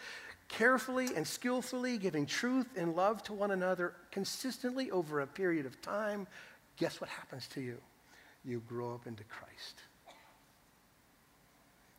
carefully 0.47 1.09
and 1.15 1.25
skillfully 1.25 1.97
giving 1.97 2.27
truth 2.27 2.67
and 2.77 2.95
love 2.95 3.23
to 3.23 3.33
one 3.33 3.49
another 3.49 3.93
consistently 4.11 4.91
over 4.91 5.21
a 5.21 5.27
period 5.27 5.65
of 5.65 5.81
time. 5.81 6.27
Guess 6.77 7.01
what 7.01 7.09
happens 7.09 7.47
to 7.47 7.61
you? 7.61 7.77
You 8.45 8.61
grow 8.67 8.93
up 8.93 9.07
into 9.07 9.23
Christ. 9.23 9.81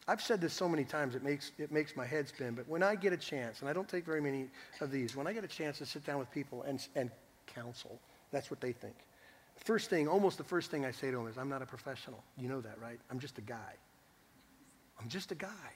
I've 0.09 0.23
said 0.23 0.41
this 0.41 0.55
so 0.55 0.67
many 0.67 0.85
times 0.85 1.15
it 1.15 1.23
makes, 1.23 1.53
it 1.59 1.71
makes 1.71 1.95
my 1.95 2.07
head 2.07 2.27
spin, 2.29 2.55
but 2.55 2.67
when 2.67 2.83
I 2.83 2.95
get 2.95 3.13
a 3.13 3.17
chance, 3.17 3.61
and 3.61 3.69
I 3.69 3.75
don't 3.75 3.89
take 3.89 4.07
very 4.07 4.23
many 4.23 4.49
of 4.81 4.91
these, 4.91 5.15
when 5.15 5.27
I 5.27 5.35
get 5.35 5.45
a 5.45 5.49
chance 5.49 5.77
to 5.79 5.87
sit 5.87 6.07
down 6.07 6.19
with 6.19 6.31
people 6.31 6.63
and, 6.63 6.81
and 6.97 7.11
counsel, 7.47 8.01
that's 8.33 8.51
what 8.51 8.59
they 8.59 8.73
think. 8.73 8.95
First 9.57 9.91
thing, 9.91 10.09
almost 10.09 10.39
the 10.39 10.45
first 10.45 10.71
thing 10.71 10.87
I 10.87 10.93
say 10.93 11.11
to 11.11 11.17
them 11.19 11.27
is, 11.27 11.37
I'm 11.37 11.51
not 11.51 11.61
a 11.61 11.67
professional. 11.67 12.25
You 12.39 12.49
know 12.49 12.63
that, 12.63 12.81
right? 12.81 12.99
I'm 13.11 13.19
just 13.19 13.37
a 13.37 13.43
guy. 13.43 13.75
I'm 14.99 15.09
just 15.09 15.31
a 15.31 15.35
guy. 15.35 15.73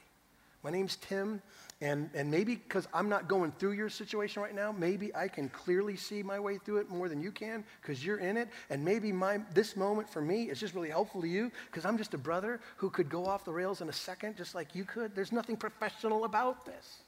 My 0.62 0.70
name's 0.70 0.96
Tim, 0.96 1.42
and, 1.80 2.08
and 2.14 2.30
maybe 2.30 2.54
because 2.54 2.86
I'm 2.94 3.08
not 3.08 3.26
going 3.26 3.50
through 3.58 3.72
your 3.72 3.88
situation 3.88 4.42
right 4.42 4.54
now, 4.54 4.70
maybe 4.70 5.12
I 5.14 5.26
can 5.26 5.48
clearly 5.48 5.96
see 5.96 6.22
my 6.22 6.38
way 6.38 6.58
through 6.58 6.78
it 6.78 6.88
more 6.88 7.08
than 7.08 7.20
you 7.20 7.32
can 7.32 7.64
because 7.80 8.04
you're 8.04 8.18
in 8.18 8.36
it. 8.36 8.48
And 8.70 8.84
maybe 8.84 9.10
my, 9.10 9.40
this 9.52 9.76
moment 9.76 10.08
for 10.08 10.22
me 10.22 10.44
is 10.44 10.60
just 10.60 10.74
really 10.74 10.90
helpful 10.90 11.20
to 11.20 11.26
you 11.26 11.50
because 11.66 11.84
I'm 11.84 11.98
just 11.98 12.14
a 12.14 12.18
brother 12.18 12.60
who 12.76 12.90
could 12.90 13.08
go 13.08 13.26
off 13.26 13.44
the 13.44 13.52
rails 13.52 13.80
in 13.80 13.88
a 13.88 13.92
second 13.92 14.36
just 14.36 14.54
like 14.54 14.76
you 14.76 14.84
could. 14.84 15.16
There's 15.16 15.32
nothing 15.32 15.56
professional 15.56 16.24
about 16.24 16.64
this. 16.64 16.98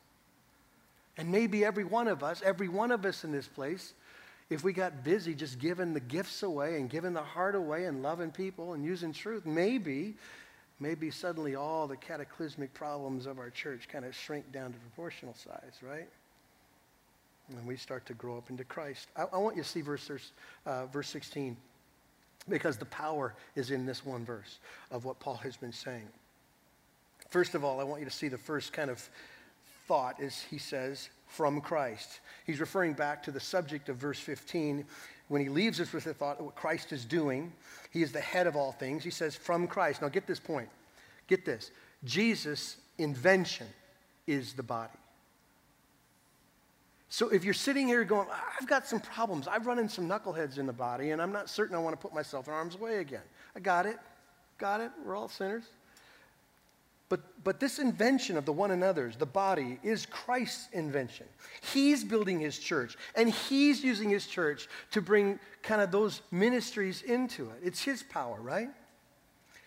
And 1.17 1.31
maybe 1.31 1.65
every 1.65 1.85
one 1.85 2.09
of 2.09 2.25
us, 2.25 2.43
every 2.45 2.69
one 2.69 2.91
of 2.91 3.05
us 3.05 3.23
in 3.23 3.31
this 3.31 3.47
place, 3.47 3.95
if 4.51 4.65
we 4.65 4.73
got 4.73 5.05
busy 5.05 5.33
just 5.33 5.61
giving 5.61 5.95
the 5.95 6.01
gifts 6.01 6.43
away 6.43 6.77
and 6.77 6.91
giving 6.91 7.13
the 7.13 7.23
heart 7.23 7.55
away 7.55 7.85
and 7.85 8.03
loving 8.03 8.33
people 8.33 8.75
and 8.75 8.85
using 8.85 9.13
truth, 9.13 9.47
maybe 9.47 10.17
maybe 10.81 11.11
suddenly 11.11 11.55
all 11.55 11.87
the 11.87 11.97
cataclysmic 11.97 12.73
problems 12.75 13.27
of 13.27 13.39
our 13.39 13.51
church 13.51 13.89
kind 13.89 14.05
of 14.05 14.15
shrink 14.15 14.51
down 14.53 14.73
to 14.73 14.79
proportional 14.79 15.35
size, 15.35 15.79
right? 15.83 16.09
And 17.51 17.67
we 17.67 17.77
start 17.77 18.07
to 18.07 18.15
grow 18.15 18.37
up 18.37 18.51
into 18.51 18.65
Christ. 18.65 19.09
I, 19.17 19.25
I 19.33 19.39
want 19.39 19.57
you 19.57 19.63
to 19.63 19.69
see 19.69 19.83
verse, 19.83 20.11
uh, 20.67 20.87
verse 20.87 21.09
16 21.09 21.57
because 22.49 22.77
the 22.77 22.85
power 22.87 23.35
is 23.55 23.71
in 23.71 23.87
this 23.87 24.05
one 24.05 24.25
verse 24.25 24.59
of 24.91 25.05
what 25.05 25.19
Paul 25.19 25.37
has 25.37 25.57
been 25.57 25.73
saying. 25.73 26.09
First 27.31 27.55
of 27.55 27.65
all, 27.65 27.81
I 27.81 27.85
want 27.85 28.01
you 28.01 28.07
to 28.07 28.15
see 28.15 28.29
the 28.29 28.39
first 28.39 28.73
kind 28.73 28.91
of 28.91 29.09
thought 29.87 30.21
is 30.21 30.45
he 30.51 30.59
says, 30.59 31.09
from 31.27 31.61
Christ. 31.61 32.21
He's 32.47 32.61
referring 32.61 32.93
back 32.93 33.23
to 33.25 33.31
the 33.31 33.41
subject 33.41 33.89
of 33.89 33.97
verse 33.97 34.19
15 34.19 34.85
when 35.29 35.41
he 35.41 35.49
leaves 35.49 35.81
us 35.81 35.93
with 35.93 36.05
the 36.05 36.15
thought 36.15 36.39
of 36.39 36.47
what 36.47 36.55
Christ 36.55 36.93
is 36.93 37.05
doing. 37.05 37.53
He 37.91 38.03
is 38.03 38.13
the 38.13 38.21
head 38.21 38.47
of 38.47 38.57
all 38.57 38.73
things. 38.73 39.05
He 39.05 39.11
says, 39.11 39.35
from 39.35 39.67
Christ. 39.67 40.03
Now 40.03 40.09
get 40.09 40.27
this 40.27 40.41
point. 40.41 40.69
Get 41.27 41.45
this. 41.45 41.71
Jesus' 42.05 42.77
invention 42.99 43.67
is 44.27 44.53
the 44.53 44.63
body. 44.63 44.93
So 47.09 47.29
if 47.29 47.45
you're 47.45 47.55
sitting 47.55 47.87
here 47.87 48.03
going, 48.03 48.27
I've 48.61 48.67
got 48.67 48.87
some 48.87 48.99
problems, 48.99 49.47
I've 49.47 49.67
run 49.67 49.79
in 49.79 49.89
some 49.89 50.09
knuckleheads 50.09 50.59
in 50.59 50.67
the 50.67 50.73
body, 50.73 51.13
and 51.13 51.23
I'm 51.23 51.31
not 51.31 51.49
certain 51.49 51.77
I 51.77 51.79
want 51.79 51.95
to 51.95 52.03
put 52.03 52.13
myself 52.13 52.49
in 52.49 52.53
harm's 52.53 52.79
way 52.79 52.99
again. 52.99 53.23
I 53.55 53.61
got 53.61 53.87
it. 53.87 53.99
Got 54.59 54.81
it. 54.81 54.91
We're 55.05 55.17
all 55.17 55.29
sinners. 55.29 55.65
But, 57.09 57.21
but 57.45 57.61
this 57.61 57.79
invention 57.79 58.37
of 58.37 58.47
the 58.47 58.53
one 58.53 58.71
another's, 58.71 59.17
the 59.17 59.27
body, 59.27 59.79
is 59.83 60.07
Christ's 60.07 60.69
invention. 60.73 61.27
He's 61.73 62.03
building 62.03 62.41
his 62.41 62.59
church, 62.59 62.97
and 63.15 63.29
he's 63.29 63.85
using 63.85 64.09
his 64.09 64.27
church 64.27 64.69
to 64.93 65.03
bring 65.03 65.39
kind 65.63 65.83
of 65.83 65.91
those 65.91 66.23
ministries 66.31 67.03
into 67.03 67.45
it. 67.51 67.57
It's 67.63 67.83
his 67.83 68.03
power, 68.03 68.41
right? 68.41 68.69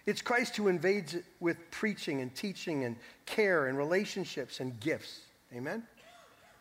It's 0.07 0.21
Christ 0.21 0.55
who 0.55 0.67
invades 0.67 1.13
it 1.13 1.25
with 1.39 1.69
preaching 1.69 2.21
and 2.21 2.33
teaching 2.33 2.85
and 2.85 2.95
care 3.25 3.67
and 3.67 3.77
relationships 3.77 4.59
and 4.59 4.79
gifts. 4.79 5.19
Amen? 5.53 5.83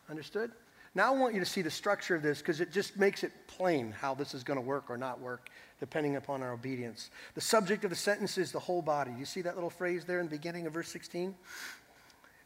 Understood? 0.09 0.51
Now 0.93 1.13
I 1.13 1.17
want 1.17 1.33
you 1.33 1.39
to 1.39 1.45
see 1.45 1.61
the 1.61 1.71
structure 1.71 2.15
of 2.15 2.21
this 2.21 2.39
because 2.39 2.59
it 2.59 2.71
just 2.71 2.97
makes 2.97 3.23
it 3.23 3.31
plain 3.47 3.91
how 3.91 4.13
this 4.13 4.33
is 4.33 4.43
going 4.43 4.57
to 4.57 4.65
work 4.65 4.89
or 4.89 4.97
not 4.97 5.19
work 5.19 5.49
depending 5.79 6.15
upon 6.15 6.41
our 6.43 6.53
obedience. 6.53 7.09
The 7.33 7.41
subject 7.41 7.83
of 7.83 7.89
the 7.89 7.95
sentence 7.95 8.37
is 8.37 8.51
the 8.51 8.59
whole 8.59 8.81
body. 8.81 9.11
You 9.17 9.25
see 9.25 9.41
that 9.41 9.55
little 9.55 9.69
phrase 9.69 10.05
there 10.05 10.19
in 10.19 10.25
the 10.25 10.31
beginning 10.31 10.67
of 10.67 10.73
verse 10.73 10.89
16? 10.89 11.35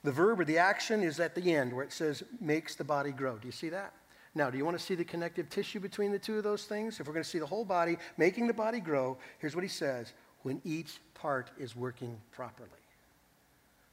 The 0.03 0.11
verb 0.11 0.39
or 0.39 0.45
the 0.45 0.57
action 0.57 1.03
is 1.03 1.19
at 1.19 1.35
the 1.35 1.53
end 1.53 1.73
where 1.73 1.83
it 1.83 1.93
says 1.93 2.23
makes 2.39 2.75
the 2.75 2.83
body 2.83 3.11
grow. 3.11 3.37
Do 3.37 3.47
you 3.47 3.51
see 3.51 3.69
that? 3.69 3.93
Now, 4.33 4.49
do 4.49 4.57
you 4.57 4.65
want 4.65 4.77
to 4.77 4.83
see 4.83 4.95
the 4.95 5.03
connective 5.03 5.49
tissue 5.49 5.79
between 5.79 6.11
the 6.11 6.19
two 6.19 6.37
of 6.37 6.43
those 6.43 6.63
things? 6.63 6.99
If 6.99 7.07
we're 7.07 7.13
going 7.13 7.23
to 7.23 7.29
see 7.29 7.39
the 7.39 7.45
whole 7.45 7.65
body 7.65 7.97
making 8.17 8.47
the 8.47 8.53
body 8.53 8.79
grow, 8.79 9.17
here's 9.39 9.55
what 9.55 9.63
he 9.63 9.69
says 9.69 10.13
when 10.43 10.61
each 10.63 10.99
part 11.13 11.51
is 11.59 11.75
working 11.75 12.17
properly. 12.31 12.69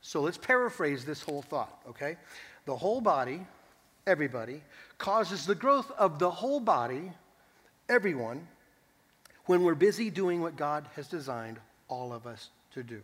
So 0.01 0.21
let's 0.21 0.39
paraphrase 0.39 1.05
this 1.05 1.23
whole 1.23 1.43
thought, 1.43 1.83
okay? 1.89 2.17
The 2.67 2.77
whole 2.77 3.01
body, 3.01 3.45
everybody, 4.07 4.63
causes 4.97 5.45
the 5.45 5.57
growth 5.57 5.91
of 5.99 6.19
the 6.19 6.31
whole 6.31 6.61
body, 6.61 7.13
everyone, 7.89 8.47
when 9.49 9.63
we're 9.63 9.75
busy 9.75 10.11
doing 10.11 10.43
what 10.43 10.57
God 10.57 10.87
has 10.95 11.09
designed 11.09 11.59
all 11.89 12.13
of 12.13 12.27
us 12.27 12.51
to 12.75 12.83
do. 12.83 13.01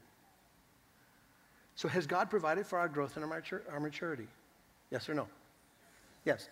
So, 1.75 1.89
has 1.89 2.07
God 2.07 2.29
provided 2.29 2.67
for 2.67 2.79
our 2.79 2.87
growth 2.87 3.17
and 3.17 3.25
our 3.25 3.81
maturity? 3.81 4.27
Yes 4.91 5.09
or 5.09 5.15
no? 5.15 5.27
Yes. 6.27 6.51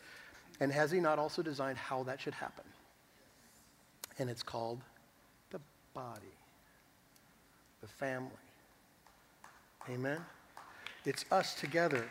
And 0.61 0.72
has 0.72 0.90
He 0.90 0.98
not 0.98 1.18
also 1.18 1.42
designed 1.42 1.76
how 1.76 2.05
that 2.05 2.22
should 2.22 2.33
happen? 2.33 2.64
And 4.18 4.31
it's 4.31 4.42
called 4.42 4.81
the 5.50 5.61
body, 5.92 6.35
the 7.83 7.87
family. 7.87 8.31
Amen? 9.90 10.20
It's 11.05 11.26
us 11.31 11.55
together. 11.55 12.09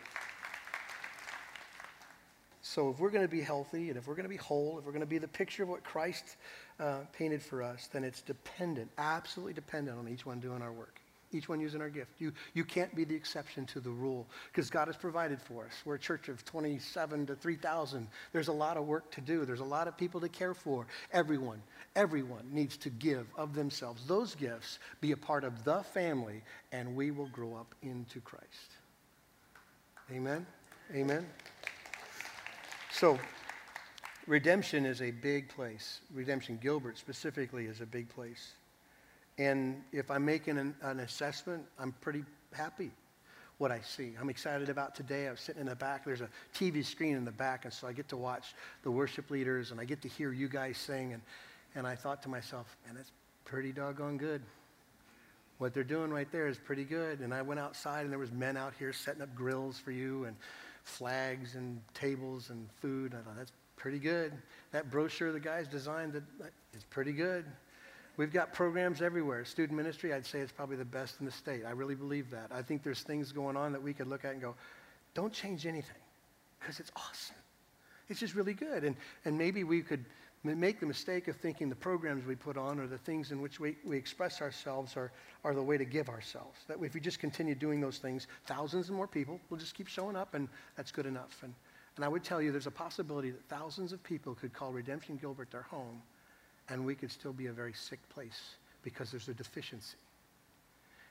So, 2.62 2.90
if 2.90 3.00
we're 3.00 3.10
going 3.10 3.24
to 3.24 3.30
be 3.30 3.40
healthy 3.40 3.88
and 3.88 3.98
if 3.98 4.06
we're 4.06 4.14
going 4.14 4.22
to 4.22 4.30
be 4.30 4.36
whole, 4.36 4.78
if 4.78 4.86
we're 4.86 4.92
going 4.92 5.00
to 5.00 5.06
be 5.06 5.18
the 5.18 5.26
picture 5.26 5.64
of 5.64 5.68
what 5.68 5.82
Christ 5.82 6.36
uh, 6.80 7.00
painted 7.12 7.42
for 7.42 7.62
us, 7.62 7.88
then 7.92 8.04
it's 8.04 8.22
dependent, 8.22 8.90
absolutely 8.98 9.52
dependent 9.52 9.98
on 9.98 10.08
each 10.08 10.26
one 10.26 10.40
doing 10.40 10.62
our 10.62 10.72
work, 10.72 11.00
each 11.32 11.48
one 11.48 11.60
using 11.60 11.80
our 11.80 11.90
gift. 11.90 12.12
You, 12.18 12.32
you 12.54 12.64
can't 12.64 12.94
be 12.94 13.04
the 13.04 13.14
exception 13.14 13.66
to 13.66 13.80
the 13.80 13.90
rule 13.90 14.26
because 14.50 14.70
God 14.70 14.88
has 14.88 14.96
provided 14.96 15.40
for 15.40 15.64
us. 15.64 15.72
We're 15.84 15.96
a 15.96 16.00
church 16.00 16.28
of 16.28 16.44
27 16.44 17.26
to 17.26 17.34
3,000. 17.34 18.08
There's 18.32 18.48
a 18.48 18.52
lot 18.52 18.76
of 18.76 18.86
work 18.86 19.10
to 19.12 19.20
do, 19.20 19.44
there's 19.44 19.60
a 19.60 19.64
lot 19.64 19.88
of 19.88 19.96
people 19.96 20.20
to 20.20 20.28
care 20.28 20.54
for. 20.54 20.86
Everyone, 21.12 21.62
everyone 21.94 22.48
needs 22.50 22.76
to 22.78 22.90
give 22.90 23.26
of 23.36 23.54
themselves. 23.54 24.06
Those 24.06 24.34
gifts 24.34 24.78
be 25.00 25.12
a 25.12 25.16
part 25.16 25.44
of 25.44 25.64
the 25.64 25.82
family, 25.82 26.42
and 26.72 26.96
we 26.96 27.10
will 27.10 27.28
grow 27.28 27.54
up 27.54 27.74
into 27.82 28.20
Christ. 28.20 28.46
Amen? 30.10 30.46
Amen? 30.94 31.26
So, 32.90 33.18
redemption 34.26 34.86
is 34.86 35.02
a 35.02 35.10
big 35.10 35.48
place. 35.48 36.00
Redemption, 36.14 36.58
Gilbert 36.62 36.98
specifically, 36.98 37.66
is 37.66 37.80
a 37.80 37.86
big 37.86 38.08
place. 38.08 38.52
And 39.38 39.82
if 39.92 40.10
I'm 40.10 40.24
making 40.24 40.58
an, 40.58 40.74
an, 40.82 41.00
assessment, 41.00 41.64
I'm 41.78 41.92
pretty 42.00 42.24
happy 42.52 42.90
what 43.58 43.70
I 43.70 43.80
see. 43.80 44.12
I'm 44.20 44.28
excited 44.28 44.68
about 44.68 44.94
today. 44.94 45.26
I'm 45.28 45.36
sitting 45.36 45.62
in 45.62 45.68
the 45.68 45.76
back. 45.76 46.04
There's 46.04 46.20
a 46.20 46.28
TV 46.54 46.84
screen 46.84 47.16
in 47.16 47.24
the 47.24 47.30
back, 47.30 47.64
and 47.64 47.72
so 47.72 47.86
I 47.86 47.92
get 47.92 48.08
to 48.08 48.16
watch 48.16 48.54
the 48.82 48.90
worship 48.90 49.30
leaders, 49.30 49.70
and 49.70 49.80
I 49.80 49.84
get 49.84 50.02
to 50.02 50.08
hear 50.08 50.32
you 50.32 50.48
guys 50.48 50.76
sing. 50.76 51.14
And, 51.14 51.22
and 51.74 51.86
I 51.86 51.94
thought 51.94 52.22
to 52.24 52.28
myself, 52.28 52.76
man, 52.86 52.96
that's 52.96 53.12
pretty 53.44 53.72
doggone 53.72 54.18
good. 54.18 54.42
What 55.58 55.72
they're 55.72 55.84
doing 55.84 56.10
right 56.10 56.30
there 56.30 56.48
is 56.48 56.58
pretty 56.58 56.84
good. 56.84 57.20
And 57.20 57.32
I 57.32 57.40
went 57.40 57.60
outside, 57.60 58.02
and 58.02 58.10
there 58.10 58.18
was 58.18 58.32
men 58.32 58.56
out 58.56 58.74
here 58.78 58.92
setting 58.92 59.22
up 59.22 59.34
grills 59.34 59.78
for 59.78 59.92
you, 59.92 60.24
and 60.24 60.36
flags 60.84 61.54
and 61.54 61.80
tables 61.94 62.50
and 62.50 62.68
food. 62.80 63.14
I 63.14 63.22
thought, 63.24 63.36
that's 63.36 63.52
pretty 63.82 63.98
good. 63.98 64.32
That 64.70 64.92
brochure 64.92 65.32
the 65.32 65.40
guys 65.40 65.66
designed 65.66 66.14
is 66.14 66.84
pretty 66.84 67.10
good. 67.10 67.44
We've 68.16 68.32
got 68.32 68.52
programs 68.52 69.02
everywhere. 69.02 69.44
Student 69.44 69.76
ministry, 69.76 70.14
I'd 70.14 70.24
say 70.24 70.38
it's 70.38 70.52
probably 70.52 70.76
the 70.76 70.84
best 70.84 71.16
in 71.18 71.26
the 71.26 71.32
state. 71.32 71.64
I 71.66 71.72
really 71.72 71.96
believe 71.96 72.30
that. 72.30 72.46
I 72.52 72.62
think 72.62 72.84
there's 72.84 73.02
things 73.02 73.32
going 73.32 73.56
on 73.56 73.72
that 73.72 73.82
we 73.82 73.92
could 73.92 74.06
look 74.06 74.24
at 74.24 74.32
and 74.32 74.40
go, 74.40 74.54
don't 75.14 75.32
change 75.32 75.66
anything 75.66 75.96
because 76.60 76.78
it's 76.78 76.92
awesome. 76.94 77.34
It's 78.08 78.20
just 78.20 78.36
really 78.36 78.54
good. 78.54 78.84
And, 78.84 78.94
and 79.24 79.36
maybe 79.36 79.64
we 79.64 79.82
could 79.82 80.04
make 80.44 80.78
the 80.78 80.86
mistake 80.86 81.26
of 81.26 81.36
thinking 81.36 81.68
the 81.68 81.74
programs 81.74 82.24
we 82.24 82.36
put 82.36 82.56
on 82.56 82.78
or 82.78 82.86
the 82.86 82.98
things 82.98 83.32
in 83.32 83.42
which 83.42 83.58
we, 83.58 83.76
we 83.84 83.96
express 83.96 84.40
ourselves 84.40 84.96
are, 84.96 85.10
are 85.42 85.54
the 85.54 85.62
way 85.62 85.76
to 85.76 85.84
give 85.84 86.08
ourselves. 86.08 86.60
That 86.68 86.76
if 86.80 86.94
we 86.94 87.00
just 87.00 87.18
continue 87.18 87.56
doing 87.56 87.80
those 87.80 87.98
things, 87.98 88.28
thousands 88.46 88.88
and 88.88 88.96
more 88.96 89.08
people 89.08 89.40
will 89.50 89.58
just 89.58 89.74
keep 89.74 89.88
showing 89.88 90.14
up, 90.14 90.34
and 90.34 90.48
that's 90.76 90.92
good 90.92 91.06
enough. 91.06 91.40
And, 91.42 91.52
and 91.96 92.04
I 92.04 92.08
would 92.08 92.24
tell 92.24 92.40
you 92.40 92.52
there's 92.52 92.66
a 92.66 92.70
possibility 92.70 93.30
that 93.30 93.44
thousands 93.48 93.92
of 93.92 94.02
people 94.02 94.34
could 94.34 94.52
call 94.52 94.72
Redemption 94.72 95.18
Gilbert 95.20 95.50
their 95.50 95.62
home, 95.62 96.02
and 96.68 96.84
we 96.84 96.94
could 96.94 97.10
still 97.10 97.32
be 97.32 97.46
a 97.46 97.52
very 97.52 97.72
sick 97.74 98.00
place 98.08 98.56
because 98.82 99.10
there's 99.10 99.28
a 99.28 99.34
deficiency. 99.34 99.96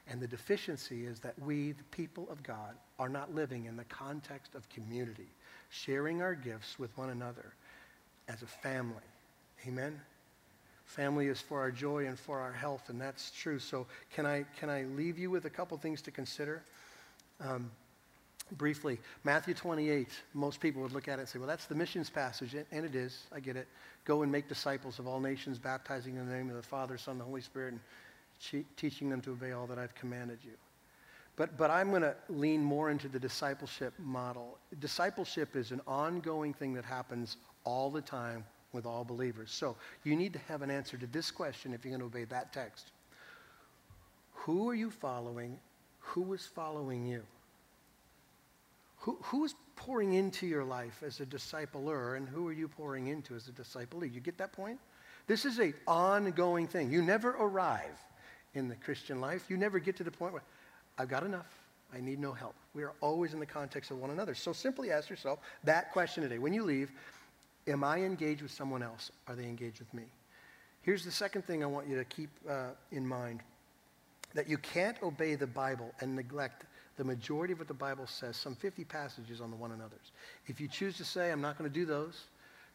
And 0.07 0.19
the 0.19 0.27
deficiency 0.27 1.05
is 1.05 1.19
that 1.19 1.39
we, 1.39 1.73
the 1.73 1.83
people 1.85 2.27
of 2.31 2.41
God, 2.41 2.75
are 2.97 3.09
not 3.09 3.35
living 3.35 3.65
in 3.65 3.77
the 3.77 3.83
context 3.85 4.55
of 4.55 4.67
community, 4.69 5.29
sharing 5.69 6.21
our 6.21 6.33
gifts 6.33 6.79
with 6.79 6.95
one 6.97 7.11
another 7.11 7.53
as 8.27 8.41
a 8.41 8.47
family 8.47 9.03
Amen? 9.67 9.99
Family 10.85 11.27
is 11.27 11.39
for 11.39 11.59
our 11.59 11.71
joy 11.71 12.07
and 12.07 12.17
for 12.19 12.39
our 12.39 12.51
health, 12.51 12.89
and 12.89 12.99
that's 12.99 13.31
true. 13.31 13.59
So, 13.59 13.85
can 14.11 14.25
I, 14.25 14.45
can 14.59 14.69
I 14.69 14.83
leave 14.83 15.17
you 15.17 15.29
with 15.29 15.45
a 15.45 15.49
couple 15.49 15.77
things 15.77 16.01
to 16.03 16.11
consider? 16.11 16.63
Um, 17.39 17.71
briefly, 18.57 18.99
Matthew 19.23 19.53
28, 19.53 20.07
most 20.33 20.59
people 20.59 20.81
would 20.81 20.91
look 20.91 21.07
at 21.07 21.19
it 21.19 21.21
and 21.21 21.29
say, 21.29 21.39
well, 21.39 21.47
that's 21.47 21.65
the 21.65 21.75
missions 21.75 22.09
passage, 22.09 22.55
and 22.71 22.85
it 22.85 22.95
is. 22.95 23.27
I 23.33 23.39
get 23.39 23.55
it. 23.55 23.67
Go 24.05 24.23
and 24.23 24.31
make 24.31 24.47
disciples 24.47 24.99
of 24.99 25.07
all 25.07 25.19
nations, 25.19 25.57
baptizing 25.59 26.15
in 26.17 26.27
the 26.27 26.33
name 26.33 26.49
of 26.49 26.55
the 26.55 26.63
Father, 26.63 26.97
Son, 26.97 27.13
and 27.13 27.21
the 27.21 27.25
Holy 27.25 27.41
Spirit, 27.41 27.73
and 27.73 28.65
teaching 28.75 29.09
them 29.09 29.21
to 29.21 29.31
obey 29.31 29.51
all 29.51 29.67
that 29.67 29.77
I've 29.77 29.95
commanded 29.95 30.39
you. 30.43 30.53
But, 31.35 31.57
but 31.57 31.71
I'm 31.71 31.89
going 31.89 32.01
to 32.01 32.15
lean 32.29 32.63
more 32.63 32.89
into 32.89 33.07
the 33.07 33.19
discipleship 33.19 33.93
model. 33.97 34.57
Discipleship 34.79 35.55
is 35.55 35.71
an 35.71 35.81
ongoing 35.87 36.53
thing 36.53 36.73
that 36.73 36.85
happens 36.85 37.37
all 37.63 37.89
the 37.89 38.01
time 38.01 38.43
with 38.73 38.85
all 38.85 39.03
believers. 39.03 39.51
So 39.51 39.75
you 40.03 40.15
need 40.15 40.33
to 40.33 40.39
have 40.47 40.61
an 40.61 40.71
answer 40.71 40.97
to 40.97 41.07
this 41.07 41.31
question 41.31 41.73
if 41.73 41.85
you're 41.85 41.97
going 41.97 42.11
to 42.11 42.17
obey 42.17 42.25
that 42.25 42.53
text. 42.53 42.91
Who 44.33 44.69
are 44.69 44.75
you 44.75 44.89
following? 44.89 45.57
Who 45.99 46.33
is 46.33 46.45
following 46.45 47.05
you? 47.05 47.23
Who, 49.01 49.17
who 49.21 49.43
is 49.43 49.53
pouring 49.75 50.13
into 50.13 50.47
your 50.47 50.63
life 50.63 51.03
as 51.05 51.19
a 51.19 51.25
discipler, 51.25 52.17
and 52.17 52.27
who 52.27 52.47
are 52.47 52.53
you 52.53 52.67
pouring 52.67 53.07
into 53.07 53.35
as 53.35 53.47
a 53.47 53.51
disciplee? 53.51 54.13
You 54.13 54.19
get 54.19 54.37
that 54.37 54.53
point? 54.53 54.79
This 55.27 55.45
is 55.45 55.59
an 55.59 55.73
ongoing 55.87 56.67
thing. 56.67 56.91
You 56.91 57.01
never 57.01 57.31
arrive 57.31 57.97
in 58.53 58.67
the 58.67 58.75
Christian 58.75 59.21
life. 59.21 59.45
You 59.49 59.57
never 59.57 59.79
get 59.79 59.95
to 59.97 60.03
the 60.03 60.11
point 60.11 60.33
where 60.33 60.43
I've 60.97 61.09
got 61.09 61.23
enough. 61.23 61.47
I 61.93 61.99
need 61.99 62.19
no 62.19 62.31
help. 62.31 62.55
We 62.73 62.83
are 62.83 62.93
always 63.01 63.33
in 63.33 63.39
the 63.39 63.45
context 63.45 63.91
of 63.91 63.97
one 63.97 64.11
another. 64.11 64.33
So 64.33 64.53
simply 64.53 64.91
ask 64.91 65.09
yourself 65.09 65.39
that 65.63 65.91
question 65.91 66.23
today. 66.23 66.37
When 66.39 66.53
you 66.53 66.63
leave, 66.63 66.91
Am 67.67 67.83
I 67.83 67.99
engaged 67.99 68.41
with 68.41 68.51
someone 68.51 68.81
else? 68.81 69.11
Are 69.27 69.35
they 69.35 69.43
engaged 69.43 69.79
with 69.79 69.93
me? 69.93 70.03
Here's 70.81 71.05
the 71.05 71.11
second 71.11 71.45
thing 71.45 71.63
I 71.63 71.67
want 71.67 71.87
you 71.87 71.95
to 71.95 72.05
keep 72.05 72.29
uh, 72.49 72.69
in 72.91 73.05
mind 73.05 73.41
that 74.33 74.49
you 74.49 74.57
can't 74.57 75.01
obey 75.03 75.35
the 75.35 75.47
Bible 75.47 75.93
and 75.99 76.15
neglect 76.15 76.65
the 77.01 77.05
majority 77.05 77.51
of 77.51 77.57
what 77.57 77.67
the 77.67 77.73
Bible 77.73 78.05
says, 78.05 78.37
some 78.37 78.53
50 78.53 78.83
passages 78.83 79.41
on 79.41 79.49
the 79.49 79.55
one 79.55 79.71
another's. 79.71 80.11
If 80.45 80.61
you 80.61 80.67
choose 80.67 80.97
to 80.97 81.03
say, 81.03 81.31
I'm 81.31 81.41
not 81.41 81.57
going 81.57 81.67
to 81.67 81.73
do 81.73 81.83
those, 81.83 82.25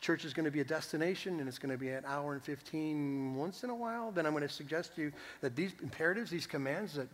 church 0.00 0.24
is 0.24 0.34
going 0.34 0.46
to 0.46 0.50
be 0.50 0.58
a 0.58 0.64
destination 0.64 1.38
and 1.38 1.48
it's 1.48 1.60
going 1.60 1.70
to 1.70 1.78
be 1.78 1.90
an 1.90 2.02
hour 2.04 2.32
and 2.32 2.42
15 2.42 3.36
once 3.36 3.62
in 3.62 3.70
a 3.70 3.74
while, 3.74 4.10
then 4.10 4.26
I'm 4.26 4.32
going 4.32 4.42
to 4.42 4.52
suggest 4.52 4.96
to 4.96 5.02
you 5.02 5.12
that 5.42 5.54
these 5.54 5.74
imperatives, 5.80 6.28
these 6.28 6.44
commands 6.44 6.94
that 6.94 7.06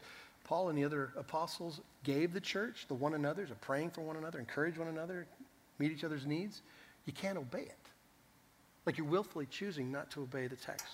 Paul 0.45 0.71
and 0.71 0.79
the 0.79 0.87
other 0.87 1.13
apostles 1.19 1.83
gave 2.03 2.33
the 2.33 2.41
church, 2.41 2.87
the 2.89 2.95
one 2.95 3.13
another's, 3.13 3.51
of 3.51 3.61
praying 3.61 3.91
for 3.91 4.01
one 4.01 4.17
another, 4.17 4.39
encourage 4.39 4.79
one 4.79 4.89
another, 4.89 5.27
meet 5.79 5.93
each 5.93 6.05
other's 6.05 6.25
needs, 6.25 6.63
you 7.05 7.13
can't 7.13 7.37
obey 7.37 7.65
it. 7.65 7.91
Like 8.87 8.97
you're 8.97 9.07
willfully 9.07 9.45
choosing 9.51 9.93
not 9.93 10.11
to 10.13 10.23
obey 10.23 10.47
the 10.47 10.57
text. 10.57 10.87